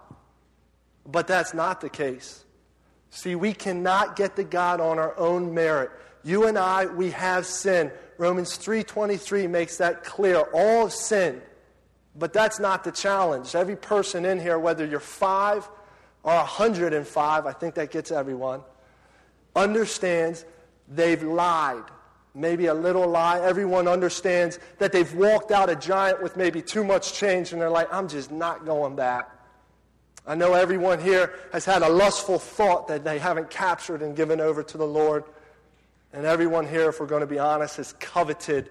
But 1.07 1.27
that's 1.27 1.55
not 1.55 1.81
the 1.81 1.89
case. 1.89 2.45
See, 3.11 3.35
we 3.35 3.53
cannot 3.53 4.17
get 4.17 4.37
to 4.37 4.45
God 4.45 4.81
on 4.81 4.99
our 4.99 5.17
own 5.19 5.55
merit. 5.55 5.91
You 6.23 6.47
and 6.47 6.59
I, 6.59 6.87
we 6.87 7.11
have 7.11 7.47
sin. 7.47 7.91
Romans 8.19 8.57
3:23 8.59 9.49
makes 9.49 9.79
that 9.79 10.05
clear. 10.05 10.41
All 10.53 10.91
sinned 10.91 11.43
but 12.17 12.33
that's 12.33 12.59
not 12.59 12.85
the 12.85 12.91
challenge. 12.91 13.55
Every 13.55 13.77
person 13.77 14.25
in 14.25 14.41
here, 14.41 14.59
whether 14.59 14.85
you're 14.85 15.01
five 15.01 15.69
or 16.23 16.35
105, 16.35 17.47
I 17.47 17.53
think 17.53 17.75
that 17.77 17.91
gets 17.91 18.11
everyone, 18.11 18.63
understands 19.55 20.45
they've 20.89 21.23
lied. 21.23 21.85
Maybe 22.35 22.67
a 22.67 22.75
little 22.75 23.09
lie. 23.09 23.41
Everyone 23.41 23.89
understands 23.89 24.59
that 24.79 24.93
they've 24.93 25.13
walked 25.15 25.51
out 25.51 25.69
a 25.69 25.77
giant 25.77 26.23
with 26.23 26.37
maybe 26.37 26.63
too 26.63 26.85
much 26.85 27.13
change 27.13 27.53
and 27.53 27.61
they're 27.61 27.71
like, 27.71 27.93
I'm 27.93 28.09
just 28.09 28.31
not 28.31 28.65
going 28.65 28.95
back. 28.95 29.29
I 30.27 30.35
know 30.35 30.55
everyone 30.55 31.01
here 31.01 31.35
has 31.53 31.65
had 31.65 31.83
a 31.83 31.89
lustful 31.89 32.39
thought 32.39 32.89
that 32.89 33.03
they 33.05 33.19
haven't 33.19 33.51
captured 33.51 34.03
and 34.03 34.15
given 34.15 34.41
over 34.41 34.63
to 34.63 34.79
the 34.79 34.87
Lord. 34.87 35.25
And 36.13 36.25
everyone 36.25 36.69
here, 36.69 36.91
if 36.91 37.01
we're 37.01 37.07
going 37.07 37.23
to 37.23 37.27
be 37.27 37.39
honest, 37.39 37.79
has 37.79 37.95
coveted 37.95 38.71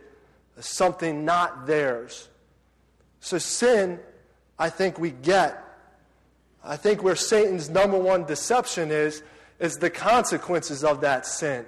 something 0.59 1.25
not 1.25 1.65
theirs. 1.65 2.29
So, 3.19 3.37
sin, 3.37 3.99
I 4.57 4.69
think 4.69 4.99
we 4.99 5.11
get. 5.11 5.63
I 6.63 6.75
think 6.75 7.03
where 7.03 7.15
Satan's 7.15 7.69
number 7.69 7.97
one 7.97 8.25
deception 8.25 8.91
is, 8.91 9.23
is 9.59 9.77
the 9.77 9.89
consequences 9.89 10.83
of 10.83 11.01
that 11.01 11.25
sin. 11.25 11.65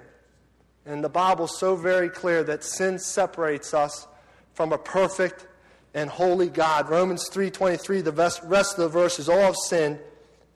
And 0.84 1.02
the 1.02 1.08
Bible's 1.08 1.58
so 1.58 1.76
very 1.76 2.08
clear 2.08 2.42
that 2.44 2.64
sin 2.64 2.98
separates 2.98 3.72
us 3.72 4.06
from 4.54 4.72
a 4.72 4.78
perfect 4.78 5.46
and 5.94 6.10
holy 6.10 6.48
God. 6.48 6.88
Romans 6.88 7.28
3.23, 7.30 8.04
the 8.04 8.12
rest 8.46 8.78
of 8.78 8.80
the 8.80 8.88
verse 8.88 9.18
is 9.18 9.28
all 9.28 9.42
of 9.42 9.56
sin, 9.56 9.98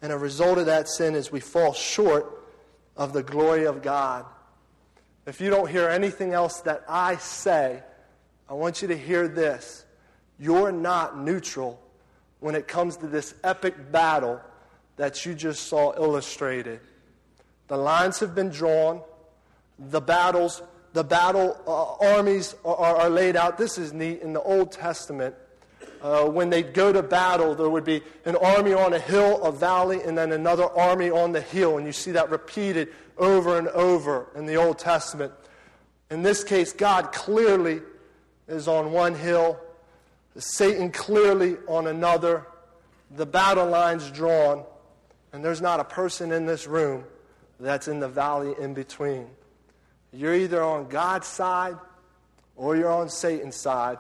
and 0.03 0.13
a 0.13 0.19
result 0.19 0.59
of 0.59 0.67
that 0.67 0.89
sin 0.89 1.15
is 1.15 1.31
we 1.31 1.41
fall 1.41 1.73
short 1.73 2.45
of 2.97 3.13
the 3.13 3.23
glory 3.23 3.65
of 3.65 3.83
God. 3.83 4.25
If 5.27 5.41
you 5.41 5.51
don't 5.51 5.69
hear 5.69 5.89
anything 5.89 6.33
else 6.33 6.61
that 6.61 6.85
I 6.89 7.17
say, 7.17 7.83
I 8.49 8.55
want 8.55 8.83
you 8.83 8.89
to 8.89 8.97
hear 8.97 9.29
this. 9.29 9.86
You're 10.39 10.73
not 10.73 11.19
neutral 11.19 11.81
when 12.41 12.55
it 12.55 12.69
comes 12.69 12.97
to 12.99 13.07
this 13.07 13.35
epic 13.43 13.91
battle 13.91 14.41
that 14.97 15.25
you 15.25 15.35
just 15.35 15.65
saw 15.65 15.95
illustrated. 15.97 16.81
The 17.69 17.77
lines 17.77 18.21
have 18.21 18.35
been 18.35 18.51
drawn, 18.51 19.01
the 19.79 20.01
battles, 20.01 20.63
the 20.93 21.05
battle 21.05 21.61
uh, 21.67 22.17
armies 22.17 22.55
are, 22.65 22.77
are, 22.77 23.11
laid 23.11 23.37
out. 23.37 23.59
This 23.59 23.77
is 23.77 23.93
neat. 23.93 24.23
In 24.23 24.33
the 24.33 24.41
Old 24.41 24.73
Testament, 24.73 25.35
uh, 26.01 26.25
when 26.25 26.49
they'd 26.49 26.73
go 26.73 26.93
to 26.93 27.03
battle, 27.03 27.55
there 27.55 27.69
would 27.69 27.85
be 27.85 28.03
an 28.25 28.37
army 28.37 28.73
on 28.73 28.95
a 28.95 28.99
hill, 28.99 29.43
a 29.43 29.53
valley, 29.53 30.03
and 30.03 30.17
then 30.17 30.33
another 30.33 30.65
army 30.65 31.11
on 31.11 31.33
the 31.33 31.41
hill. 31.41 31.77
And 31.77 31.87
you 31.87 31.93
see 31.93 32.13
that 32.13 32.31
repeated 32.31 32.89
over 33.19 33.59
and 33.59 33.69
over 33.69 34.29
in 34.35 34.47
the 34.47 34.57
Old 34.57 34.79
Testament. 34.79 35.33
In 36.11 36.23
this 36.23 36.45
case, 36.45 36.73
God 36.73 37.13
clearly 37.13 37.83
is 38.49 38.69
on 38.69 38.93
one 38.93 39.15
hill, 39.15 39.59
Satan 40.39 40.91
clearly 40.91 41.57
on 41.67 41.87
another, 41.87 42.47
the 43.11 43.27
battle 43.27 43.67
lines 43.67 44.11
drawn, 44.11 44.65
and 45.33 45.45
there's 45.45 45.61
not 45.61 45.81
a 45.81 45.85
person 45.85 46.33
in 46.33 46.47
this 46.47 46.67
room 46.67 47.05
that's 47.59 47.89
in 47.89 48.01
the 48.01 48.09
valley 48.09 48.55
in 48.61 48.75
between. 48.75 49.29
You're 50.13 50.35
either 50.35 50.63
on 50.63 50.89
God's 50.89 51.27
side 51.27 51.77
or 52.55 52.77
you're 52.77 52.93
on 52.93 53.09
Satan's 53.09 53.57
side, 53.57 53.99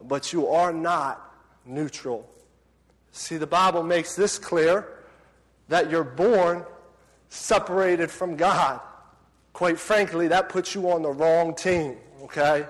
but 0.00 0.32
you 0.32 0.48
are 0.48 0.72
not 0.72 1.34
neutral. 1.64 2.28
See, 3.12 3.36
the 3.36 3.46
Bible 3.46 3.82
makes 3.82 4.14
this 4.14 4.38
clear 4.38 4.88
that 5.68 5.90
you're 5.90 6.04
born 6.04 6.64
separated 7.28 8.10
from 8.10 8.36
God. 8.36 8.80
Quite 9.52 9.78
frankly, 9.78 10.28
that 10.28 10.48
puts 10.48 10.74
you 10.74 10.90
on 10.90 11.02
the 11.02 11.10
wrong 11.10 11.54
team, 11.54 11.96
okay? 12.22 12.66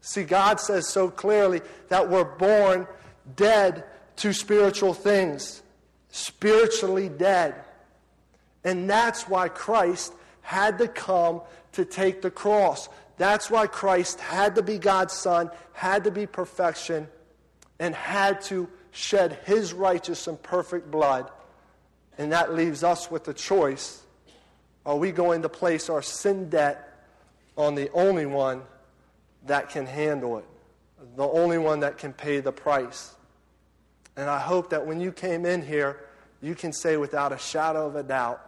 See, 0.00 0.24
God 0.24 0.60
says 0.60 0.88
so 0.88 1.10
clearly 1.10 1.60
that 1.88 2.08
we're 2.08 2.24
born 2.24 2.86
dead 3.36 3.84
to 4.16 4.32
spiritual 4.32 4.94
things, 4.94 5.62
spiritually 6.10 7.08
dead. 7.08 7.54
And 8.64 8.88
that's 8.88 9.28
why 9.28 9.48
Christ 9.48 10.12
had 10.42 10.78
to 10.78 10.88
come 10.88 11.42
to 11.72 11.84
take 11.84 12.22
the 12.22 12.30
cross. 12.30 12.88
That's 13.16 13.50
why 13.50 13.66
Christ 13.66 14.20
had 14.20 14.54
to 14.54 14.62
be 14.62 14.78
God's 14.78 15.14
Son, 15.14 15.50
had 15.72 16.04
to 16.04 16.10
be 16.10 16.26
perfection, 16.26 17.08
and 17.78 17.94
had 17.94 18.40
to 18.42 18.68
shed 18.90 19.38
his 19.44 19.72
righteous 19.72 20.26
and 20.26 20.42
perfect 20.42 20.90
blood. 20.90 21.30
And 22.16 22.32
that 22.32 22.54
leaves 22.54 22.82
us 22.82 23.10
with 23.10 23.24
the 23.24 23.34
choice 23.34 24.02
are 24.84 24.96
we 24.96 25.12
going 25.12 25.42
to 25.42 25.48
place 25.48 25.90
our 25.90 26.02
sin 26.02 26.48
debt 26.48 27.04
on 27.56 27.74
the 27.74 27.90
only 27.92 28.26
one 28.26 28.62
that 29.48 29.70
can 29.70 29.86
handle 29.86 30.38
it, 30.38 30.44
the 31.16 31.28
only 31.28 31.58
one 31.58 31.80
that 31.80 31.98
can 31.98 32.12
pay 32.12 32.40
the 32.40 32.52
price? 32.52 33.14
And 34.16 34.28
I 34.28 34.38
hope 34.38 34.70
that 34.70 34.86
when 34.86 35.00
you 35.00 35.12
came 35.12 35.44
in 35.44 35.62
here, 35.62 36.00
you 36.40 36.54
can 36.54 36.72
say 36.72 36.96
without 36.96 37.32
a 37.32 37.38
shadow 37.38 37.86
of 37.86 37.96
a 37.96 38.02
doubt 38.02 38.40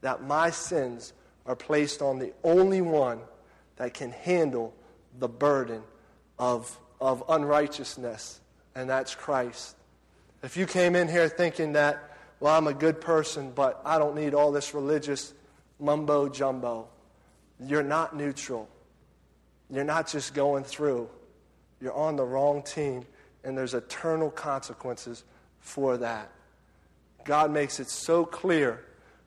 that 0.00 0.22
my 0.22 0.50
sins 0.50 1.12
are 1.46 1.56
placed 1.56 2.02
on 2.02 2.18
the 2.18 2.32
only 2.44 2.80
one 2.80 3.20
that 3.76 3.94
can 3.94 4.10
handle 4.10 4.74
the 5.18 5.28
burden 5.28 5.82
of, 6.38 6.78
of 7.00 7.22
unrighteousness, 7.28 8.40
and 8.74 8.90
that's 8.90 9.14
Christ. 9.14 9.76
If 10.42 10.56
you 10.56 10.66
came 10.66 10.94
in 10.94 11.08
here 11.08 11.28
thinking 11.28 11.72
that, 11.72 12.16
well, 12.40 12.56
I'm 12.56 12.66
a 12.66 12.74
good 12.74 13.00
person, 13.00 13.52
but 13.54 13.80
I 13.84 13.98
don't 13.98 14.14
need 14.14 14.34
all 14.34 14.52
this 14.52 14.74
religious 14.74 15.32
mumbo 15.78 16.28
jumbo, 16.28 16.88
you're 17.60 17.82
not 17.82 18.16
neutral. 18.16 18.68
You're 19.70 19.84
not 19.84 20.08
just 20.08 20.34
going 20.34 20.64
through. 20.64 21.08
You're 21.80 21.94
on 21.94 22.16
the 22.16 22.24
wrong 22.24 22.62
team, 22.62 23.04
and 23.44 23.56
there's 23.56 23.74
eternal 23.74 24.30
consequences 24.30 25.24
for 25.60 25.96
that. 25.98 26.30
God 27.24 27.50
makes 27.50 27.80
it 27.80 27.88
so 27.88 28.24
clear. 28.24 28.84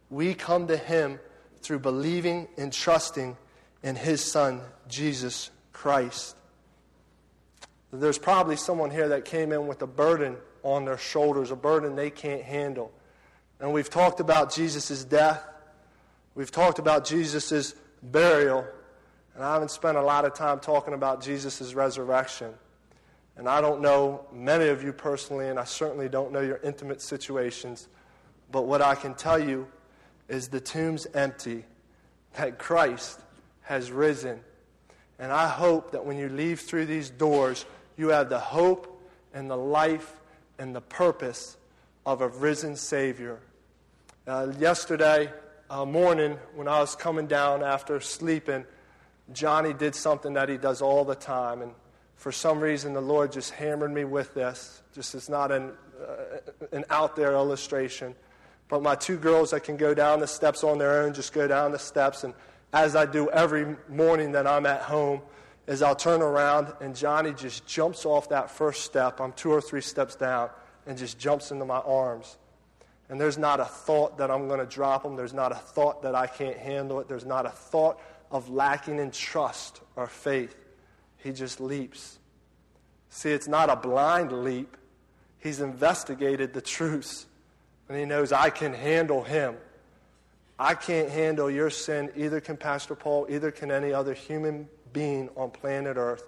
We 0.10 0.34
come 0.34 0.68
to 0.68 0.78
Him 0.78 1.20
through 1.62 1.80
believing 1.80 2.48
and 2.58 2.72
trusting 2.72 3.36
in 3.84 3.96
His 3.96 4.24
Son, 4.24 4.62
Jesus 4.88 5.52
Christ. 5.74 6.36
There's 7.92 8.18
probably 8.18 8.56
someone 8.56 8.92
here 8.92 9.10
that 9.10 9.26
came 9.26 9.52
in 9.52 9.68
with 9.68 9.82
a 9.82 9.88
burden 9.88 10.38
on 10.64 10.86
their 10.86 10.98
shoulders, 10.98 11.52
a 11.52 11.56
burden 11.56 11.96
they 11.96 12.10
can't 12.10 12.44
handle. 12.44 12.92
And 13.60 13.74
we've 13.74 13.90
talked 13.90 14.20
about 14.20 14.54
Jesus' 14.54 15.04
death, 15.04 15.44
we've 16.36 16.52
talked 16.52 16.80
about 16.80 17.06
Jesus' 17.06 17.74
burial, 18.02 18.66
and 19.40 19.46
I 19.46 19.54
haven't 19.54 19.72
spent 19.72 19.96
a 19.96 20.02
lot 20.02 20.26
of 20.26 20.34
time 20.34 20.60
talking 20.60 20.94
about 20.94 21.24
Jesus' 21.24 21.74
resurrection. 21.74 22.54
And 23.38 23.48
I 23.48 23.62
don't 23.62 23.80
know 23.80 24.26
many 24.34 24.68
of 24.68 24.84
you 24.84 24.92
personally, 24.92 25.48
and 25.48 25.58
I 25.58 25.64
certainly 25.64 26.10
don't 26.10 26.34
know 26.34 26.42
your 26.42 26.60
intimate 26.62 27.02
situations. 27.02 27.88
But 28.52 28.64
what 28.64 28.82
I 28.82 28.96
can 28.96 29.14
tell 29.14 29.40
you 29.40 29.66
is 30.28 30.50
the 30.50 30.60
tomb's 30.60 31.08
empty, 31.14 31.64
that 32.34 32.60
Christ 32.60 33.22
has 33.62 33.94
risen. 33.94 34.42
And 35.20 35.32
I 35.32 35.48
hope 35.48 35.94
that 35.94 36.06
when 36.06 36.18
you 36.18 36.28
leave 36.28 36.60
through 36.60 36.88
these 36.88 37.10
doors, 37.10 37.66
you 37.96 38.10
have 38.10 38.28
the 38.28 38.40
hope 38.40 39.02
and 39.34 39.50
the 39.50 39.56
life 39.56 40.20
and 40.58 40.76
the 40.76 40.82
purpose 40.82 41.56
of 42.06 42.20
a 42.20 42.28
risen 42.28 42.76
Savior. 42.76 43.40
Uh, 44.28 44.52
yesterday 44.60 45.32
uh, 45.70 45.86
morning, 45.86 46.38
when 46.56 46.68
I 46.68 46.82
was 46.82 46.94
coming 46.94 47.28
down 47.28 47.64
after 47.64 48.02
sleeping, 48.02 48.66
Johnny 49.34 49.74
did 49.74 49.96
something 49.96 50.34
that 50.34 50.50
he 50.50 50.58
does 50.58 50.82
all 50.82 51.06
the 51.06 51.16
time. 51.16 51.62
And 51.62 51.74
for 52.16 52.32
some 52.32 52.60
reason, 52.60 52.94
the 52.94 53.02
Lord 53.02 53.32
just 53.32 53.52
hammered 53.52 53.94
me 53.94 54.04
with 54.04 54.34
this. 54.34 54.82
Just 54.94 55.16
it's 55.16 55.30
not 55.30 55.52
an, 55.52 55.72
uh, 56.02 56.40
an 56.72 56.86
out 56.90 57.16
there 57.16 57.34
illustration. 57.34 58.16
But 58.68 58.82
my 58.82 58.96
two 58.96 59.18
girls 59.18 59.52
that 59.52 59.64
can 59.64 59.78
go 59.78 59.94
down 59.94 60.20
the 60.20 60.28
steps 60.28 60.64
on 60.64 60.78
their 60.78 61.02
own 61.02 61.14
just 61.14 61.34
go 61.34 61.48
down 61.48 61.72
the 61.72 61.80
steps. 61.80 62.24
And 62.24 62.34
as 62.74 62.96
I 62.96 63.06
do 63.06 63.30
every 63.30 63.76
morning 63.88 64.34
that 64.34 64.46
I'm 64.46 64.66
at 64.66 64.82
home, 64.82 65.22
is 65.70 65.84
I'll 65.84 65.96
turn 65.96 66.24
around 66.24 66.74
and 66.82 66.96
Johnny 66.96 67.32
just 67.32 67.68
jumps 67.68 68.04
off 68.04 68.30
that 68.30 68.50
first 68.50 68.86
step. 68.86 69.22
I'm 69.22 69.32
two 69.34 69.52
or 69.52 69.62
three 69.62 69.82
steps 69.82 70.16
down 70.16 70.50
and 70.88 70.98
just 70.98 71.20
jumps 71.20 71.52
into 71.52 71.64
my 71.64 71.78
arms. 71.78 72.38
And 73.08 73.22
there's 73.22 73.38
not 73.38 73.60
a 73.60 73.66
thought 73.66 74.18
that 74.18 74.32
I'm 74.32 74.48
going 74.48 74.60
to 74.60 74.66
drop 74.66 75.06
him. 75.06 75.16
There's 75.16 75.34
not 75.34 75.52
a 75.52 75.56
thought 75.56 76.02
that 76.02 76.16
I 76.16 76.26
can't 76.26 76.58
handle 76.58 77.00
it. 77.00 77.08
There's 77.08 77.26
not 77.26 77.46
a 77.46 77.52
thought 77.52 78.00
of 78.32 78.50
lacking 78.50 79.00
in 79.00 79.12
trust 79.12 79.82
or 79.96 80.08
faith. 80.08 80.56
He 81.18 81.32
just 81.32 81.60
leaps. 81.60 82.20
See, 83.10 83.32
it's 83.32 83.48
not 83.48 83.70
a 83.70 83.76
blind 83.76 84.32
leap. 84.32 84.78
He's 85.40 85.62
investigated 85.62 86.54
the 86.54 86.62
truths 86.62 87.26
and 87.88 87.98
he 87.98 88.06
knows 88.06 88.32
I 88.32 88.52
can 88.52 88.74
handle 88.74 89.24
him. 89.24 89.56
I 90.60 90.76
can't 90.76 91.10
handle 91.10 91.50
your 91.50 91.70
sin, 91.70 92.12
either 92.16 92.40
can 92.40 92.58
Pastor 92.58 92.94
Paul, 92.94 93.26
either 93.30 93.50
can 93.50 93.72
any 93.72 93.94
other 93.94 94.14
human 94.14 94.68
being 94.94 95.30
on 95.36 95.50
planet 95.52 95.98
Earth. 95.98 96.24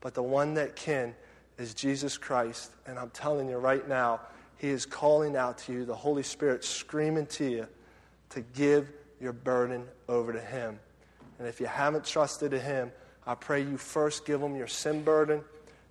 But 0.00 0.14
the 0.14 0.22
one 0.22 0.54
that 0.54 0.74
can 0.74 1.14
is 1.58 1.74
Jesus 1.74 2.18
Christ. 2.18 2.72
And 2.86 2.98
I'm 2.98 3.10
telling 3.10 3.48
you 3.48 3.58
right 3.58 3.86
now, 3.88 4.20
he 4.56 4.70
is 4.70 4.86
calling 4.86 5.36
out 5.36 5.58
to 5.58 5.72
you, 5.72 5.84
the 5.84 5.94
Holy 5.94 6.22
Spirit 6.22 6.64
screaming 6.64 7.26
to 7.26 7.48
you 7.48 7.66
to 8.30 8.40
give 8.40 8.90
your 9.20 9.32
burden 9.32 9.86
over 10.08 10.32
to 10.32 10.40
him. 10.40 10.80
And 11.44 11.50
if 11.50 11.60
you 11.60 11.66
haven't 11.66 12.06
trusted 12.06 12.54
in 12.54 12.60
him, 12.62 12.90
I 13.26 13.34
pray 13.34 13.60
you 13.60 13.76
first 13.76 14.24
give 14.24 14.40
him 14.40 14.56
your 14.56 14.66
sin 14.66 15.02
burden. 15.02 15.42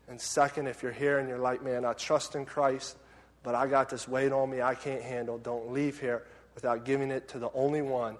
And 0.09 0.19
second, 0.19 0.65
if 0.65 0.81
you're 0.81 0.91
here 0.91 1.19
and 1.19 1.29
you're 1.29 1.37
like, 1.37 1.61
man, 1.61 1.85
I 1.85 1.93
trust 1.93 2.33
in 2.33 2.43
Christ, 2.43 2.97
but 3.43 3.53
I 3.53 3.67
got 3.67 3.87
this 3.87 4.07
weight 4.07 4.31
on 4.31 4.49
me 4.49 4.63
I 4.63 4.73
can't 4.73 5.03
handle. 5.03 5.37
Don't 5.37 5.71
leave 5.71 5.99
here 5.99 6.23
without 6.55 6.85
giving 6.85 7.11
it 7.11 7.27
to 7.27 7.37
the 7.37 7.51
only 7.53 7.83
one 7.83 8.17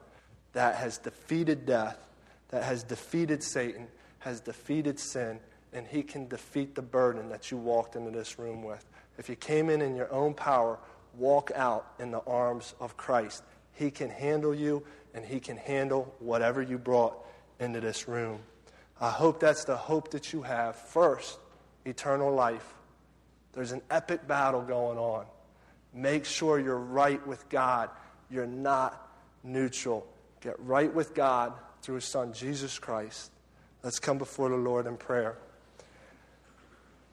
that 0.52 0.76
has 0.76 1.00
defeated 1.00 1.66
death, 1.66 1.98
that 2.50 2.62
has 2.66 2.84
defeated 2.84 3.42
Satan, 3.42 3.88
has 4.20 4.40
defeated 4.40 5.00
sin, 5.00 5.40
and 5.74 5.88
he 5.88 6.04
can 6.04 6.28
defeat 6.28 6.76
the 6.76 6.84
burden 6.84 7.30
that 7.30 7.50
you 7.50 7.58
walked 7.58 7.96
into 7.96 8.12
this 8.12 8.38
room 8.38 8.62
with. 8.62 8.88
If 9.18 9.28
you 9.28 9.36
came 9.36 9.72
in 9.72 9.82
in 9.82 9.96
your 9.96 10.14
own 10.14 10.36
power, 10.36 10.78
walk 11.18 11.50
out 11.56 11.94
in 11.98 12.12
the 12.12 12.22
arms 12.28 12.76
of 12.80 12.96
Christ. 12.96 13.42
He 13.72 13.90
can 13.90 14.12
handle 14.12 14.54
you, 14.54 14.84
and 15.16 15.26
he 15.26 15.40
can 15.40 15.58
handle 15.58 16.14
whatever 16.20 16.62
you 16.62 16.78
brought 16.78 17.23
into 17.64 17.80
this 17.80 18.08
room. 18.08 18.40
I 19.02 19.10
hope 19.10 19.40
that's 19.40 19.64
the 19.64 19.76
hope 19.76 20.12
that 20.12 20.32
you 20.32 20.44
have. 20.44 20.76
First, 20.76 21.40
eternal 21.86 22.34
life. 22.34 22.74
There's 23.54 23.72
an 23.72 23.82
epic 23.90 24.28
battle 24.28 24.62
going 24.62 24.98
on. 24.98 25.26
Make 25.94 26.26
sure 26.26 26.60
you're 26.60 26.78
right 26.78 27.26
with 27.26 27.48
God. 27.50 27.90
You're 28.30 28.46
not 28.48 29.12
neutral. 29.44 30.08
Get 30.42 30.60
right 30.60 30.94
with 30.94 31.14
God 31.14 31.54
through 31.82 31.96
His 31.96 32.06
Son, 32.06 32.34
Jesus 32.34 32.80
Christ. 32.80 33.32
Let's 33.84 34.00
come 34.00 34.18
before 34.18 34.50
the 34.50 34.56
Lord 34.56 34.88
in 34.88 34.98
prayer. 34.98 35.38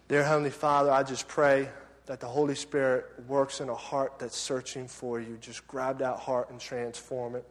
Dear 0.08 0.24
Heavenly 0.24 0.50
Father, 0.50 0.90
I 0.90 1.02
just 1.02 1.28
pray 1.28 1.68
that 2.06 2.20
the 2.20 2.26
Holy 2.26 2.54
Spirit 2.54 3.06
works 3.28 3.60
in 3.60 3.68
a 3.68 3.74
heart 3.74 4.18
that's 4.18 4.36
searching 4.36 4.88
for 4.88 5.20
you. 5.20 5.38
Just 5.40 5.66
grab 5.68 5.98
that 5.98 6.18
heart 6.18 6.50
and 6.50 6.58
transform 6.58 7.36
it. 7.36 7.44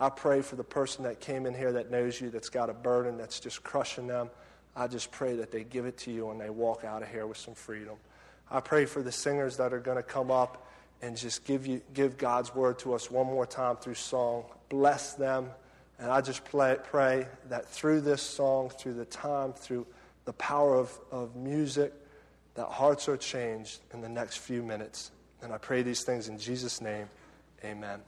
I 0.00 0.08
pray 0.08 0.40
for 0.40 0.56
the 0.56 0.64
person 0.64 1.04
that 1.04 1.20
came 1.20 1.44
in 1.44 1.52
here 1.52 1.72
that 1.72 1.90
knows 1.90 2.18
you, 2.18 2.30
that's 2.30 2.48
got 2.48 2.70
a 2.70 2.72
burden 2.72 3.18
that's 3.18 3.38
just 3.38 3.62
crushing 3.62 4.06
them. 4.06 4.30
I 4.74 4.86
just 4.86 5.12
pray 5.12 5.36
that 5.36 5.50
they 5.50 5.62
give 5.62 5.84
it 5.84 5.98
to 5.98 6.10
you 6.10 6.30
and 6.30 6.40
they 6.40 6.48
walk 6.48 6.84
out 6.84 7.02
of 7.02 7.08
here 7.10 7.26
with 7.26 7.36
some 7.36 7.54
freedom. 7.54 7.96
I 8.50 8.60
pray 8.60 8.86
for 8.86 9.02
the 9.02 9.12
singers 9.12 9.58
that 9.58 9.74
are 9.74 9.78
going 9.78 9.98
to 9.98 10.02
come 10.02 10.30
up 10.30 10.66
and 11.02 11.18
just 11.18 11.44
give, 11.44 11.66
you, 11.66 11.82
give 11.92 12.16
God's 12.16 12.54
word 12.54 12.78
to 12.80 12.94
us 12.94 13.10
one 13.10 13.26
more 13.26 13.44
time 13.44 13.76
through 13.76 13.94
song. 13.94 14.44
Bless 14.70 15.12
them. 15.14 15.50
And 15.98 16.10
I 16.10 16.22
just 16.22 16.44
play, 16.46 16.78
pray 16.82 17.26
that 17.50 17.68
through 17.68 18.00
this 18.00 18.22
song, 18.22 18.70
through 18.70 18.94
the 18.94 19.04
time, 19.04 19.52
through 19.52 19.86
the 20.24 20.32
power 20.32 20.76
of, 20.76 20.98
of 21.12 21.36
music, 21.36 21.92
that 22.54 22.66
hearts 22.66 23.06
are 23.06 23.18
changed 23.18 23.80
in 23.92 24.00
the 24.00 24.08
next 24.08 24.38
few 24.38 24.62
minutes. 24.62 25.10
And 25.42 25.52
I 25.52 25.58
pray 25.58 25.82
these 25.82 26.04
things 26.04 26.28
in 26.28 26.38
Jesus' 26.38 26.80
name. 26.80 27.08
Amen. 27.62 28.00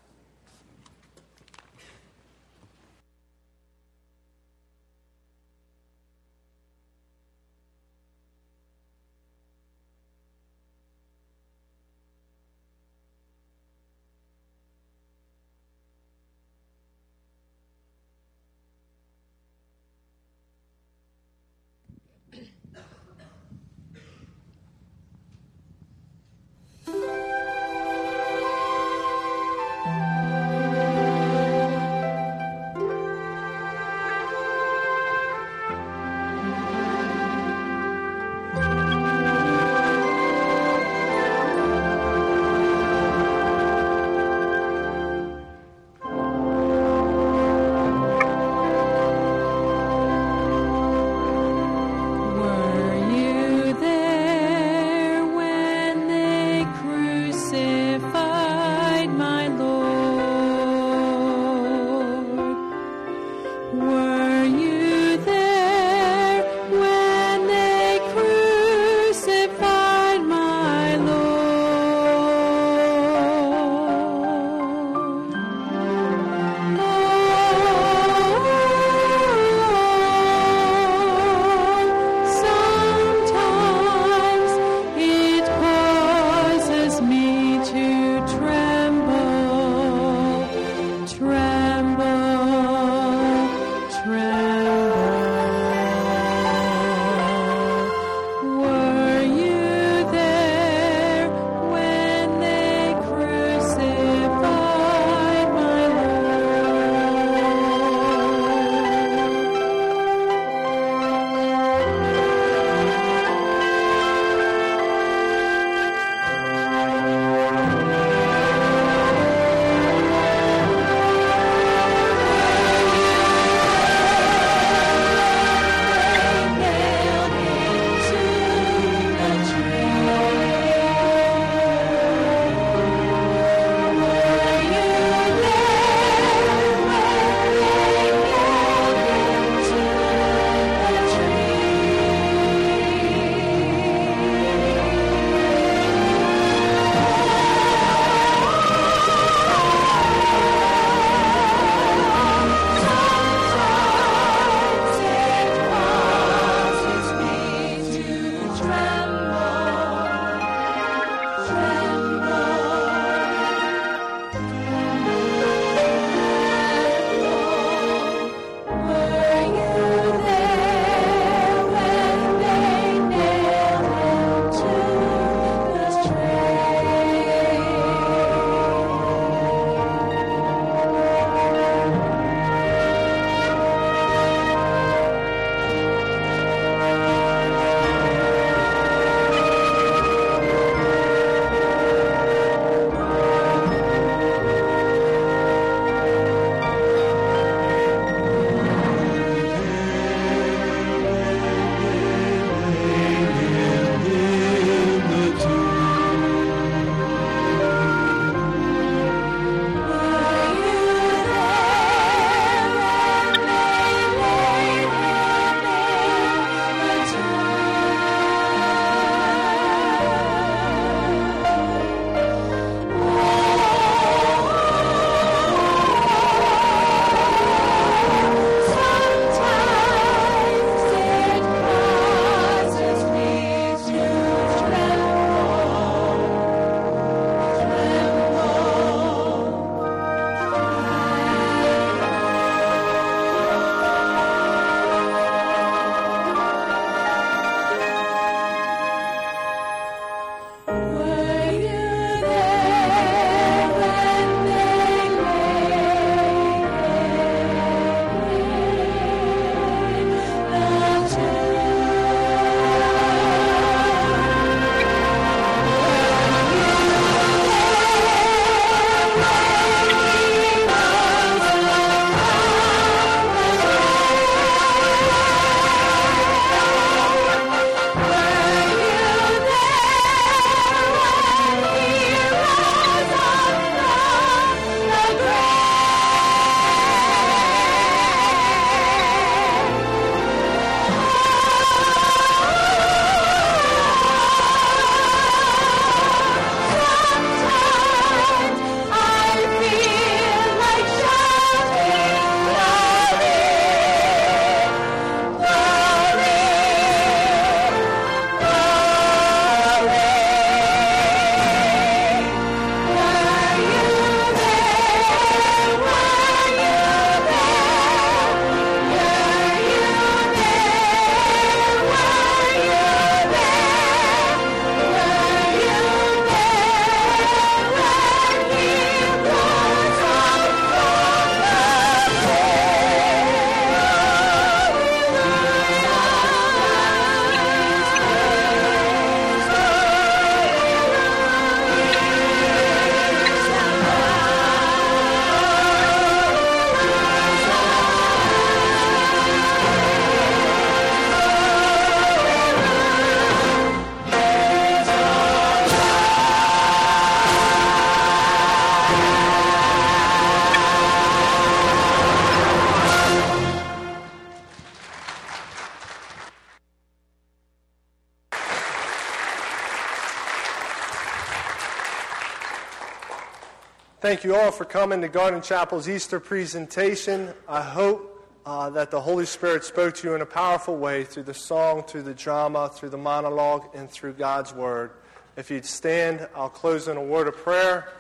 Thank 374.12 374.24
you 374.24 374.36
all 374.36 374.52
for 374.52 374.66
coming 374.66 375.00
to 375.00 375.08
Garden 375.08 375.40
Chapel's 375.40 375.88
Easter 375.88 376.20
presentation. 376.20 377.32
I 377.48 377.62
hope 377.62 378.22
uh, 378.44 378.68
that 378.68 378.90
the 378.90 379.00
Holy 379.00 379.24
Spirit 379.24 379.64
spoke 379.64 379.94
to 379.94 380.08
you 380.08 380.14
in 380.14 380.20
a 380.20 380.26
powerful 380.26 380.76
way 380.76 381.04
through 381.04 381.22
the 381.22 381.32
song, 381.32 381.82
through 381.84 382.02
the 382.02 382.12
drama, 382.12 382.68
through 382.68 382.90
the 382.90 382.98
monologue, 382.98 383.70
and 383.74 383.90
through 383.90 384.12
God's 384.12 384.52
Word. 384.52 384.90
If 385.38 385.50
you'd 385.50 385.64
stand, 385.64 386.28
I'll 386.36 386.50
close 386.50 386.88
in 386.88 386.98
a 386.98 387.02
word 387.02 387.26
of 387.26 387.38
prayer. 387.38 387.90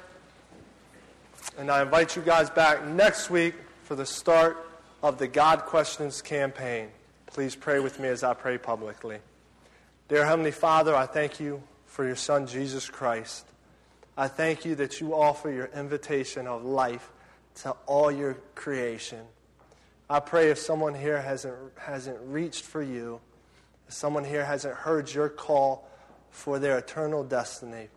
And 1.56 1.70
I 1.70 1.80
invite 1.80 2.14
you 2.14 2.20
guys 2.20 2.50
back 2.50 2.84
next 2.86 3.30
week 3.30 3.54
for 3.84 3.94
the 3.94 4.04
start 4.04 4.68
of 5.02 5.16
the 5.16 5.28
God 5.28 5.60
Questions 5.60 6.20
campaign. 6.20 6.88
Please 7.24 7.56
pray 7.56 7.80
with 7.80 7.98
me 7.98 8.08
as 8.08 8.22
I 8.22 8.34
pray 8.34 8.58
publicly. 8.58 9.16
Dear 10.10 10.26
Heavenly 10.26 10.52
Father, 10.52 10.94
I 10.94 11.06
thank 11.06 11.40
you 11.40 11.62
for 11.86 12.04
your 12.04 12.16
Son, 12.16 12.46
Jesus 12.46 12.90
Christ. 12.90 13.46
I 14.16 14.28
thank 14.28 14.64
you 14.64 14.74
that 14.74 15.00
you 15.00 15.14
offer 15.14 15.50
your 15.50 15.70
invitation 15.74 16.46
of 16.46 16.64
life 16.64 17.10
to 17.56 17.70
all 17.86 18.10
your 18.10 18.34
creation. 18.54 19.24
I 20.10 20.20
pray 20.20 20.50
if 20.50 20.58
someone 20.58 20.94
here 20.94 21.20
hasn't, 21.20 21.56
hasn't 21.78 22.18
reached 22.24 22.64
for 22.64 22.82
you, 22.82 23.20
if 23.88 23.94
someone 23.94 24.24
here 24.24 24.44
hasn't 24.44 24.74
heard 24.74 25.12
your 25.12 25.30
call 25.30 25.88
for 26.30 26.58
their 26.58 26.76
eternal 26.76 27.24
destiny, 27.24 27.88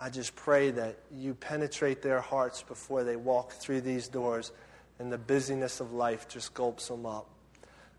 I 0.00 0.10
just 0.10 0.36
pray 0.36 0.70
that 0.72 0.98
you 1.10 1.34
penetrate 1.34 2.02
their 2.02 2.20
hearts 2.20 2.62
before 2.62 3.02
they 3.02 3.16
walk 3.16 3.52
through 3.52 3.80
these 3.80 4.06
doors 4.06 4.52
and 4.98 5.10
the 5.10 5.18
busyness 5.18 5.80
of 5.80 5.92
life 5.92 6.28
just 6.28 6.54
gulps 6.54 6.88
them 6.88 7.06
up. 7.06 7.26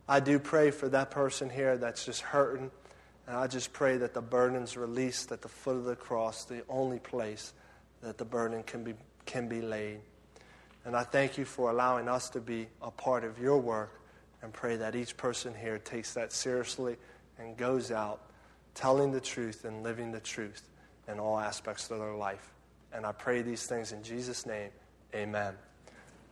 I 0.08 0.20
do 0.20 0.40
pray 0.40 0.72
for 0.72 0.88
that 0.90 1.12
person 1.12 1.50
here 1.50 1.78
that's 1.78 2.06
just 2.06 2.22
hurting. 2.22 2.72
And 3.30 3.38
I 3.38 3.46
just 3.46 3.72
pray 3.74 3.98
that 3.98 4.16
the 4.16 4.24
burden's 4.24 4.76
released 4.76 5.32
at 5.32 5.44
the 5.44 5.48
foot 5.48 5.76
of 5.76 5.86
the 5.86 5.96
cross, 5.96 6.46
the 6.46 6.64
only 6.68 6.98
place 6.98 7.54
that 8.02 8.18
the 8.18 8.26
burden 8.26 8.64
can 8.64 8.84
be, 8.84 8.96
can 9.28 9.48
be 9.48 9.62
laid. 9.62 10.00
And 10.84 10.96
I 10.96 11.04
thank 11.04 11.38
you 11.38 11.46
for 11.46 11.70
allowing 11.70 12.10
us 12.10 12.32
to 12.32 12.40
be 12.40 12.66
a 12.82 12.90
part 12.90 13.24
of 13.24 13.38
your 13.38 13.60
work 13.60 14.02
and 14.42 14.52
pray 14.52 14.78
that 14.78 14.96
each 14.96 15.16
person 15.16 15.54
here 15.54 15.78
takes 15.78 16.16
that 16.16 16.34
seriously 16.34 16.98
and 17.38 17.56
goes 17.56 17.92
out 17.92 18.32
telling 18.74 19.12
the 19.12 19.22
truth 19.22 19.64
and 19.64 19.84
living 19.84 20.12
the 20.12 20.22
truth 20.22 20.64
in 21.08 21.20
all 21.20 21.38
aspects 21.38 21.92
of 21.92 22.00
their 22.00 22.16
life. 22.16 22.52
And 22.92 23.06
I 23.06 23.12
pray 23.12 23.44
these 23.44 23.68
things 23.68 23.92
in 23.92 24.02
Jesus' 24.02 24.48
name. 24.48 24.72
Amen. 25.14 25.54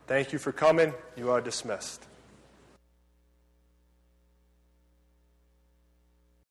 Thank 0.08 0.32
you 0.32 0.40
for 0.40 0.50
coming. 0.50 0.92
You 1.16 1.30
are 1.30 1.40
dismissed. 1.40 2.08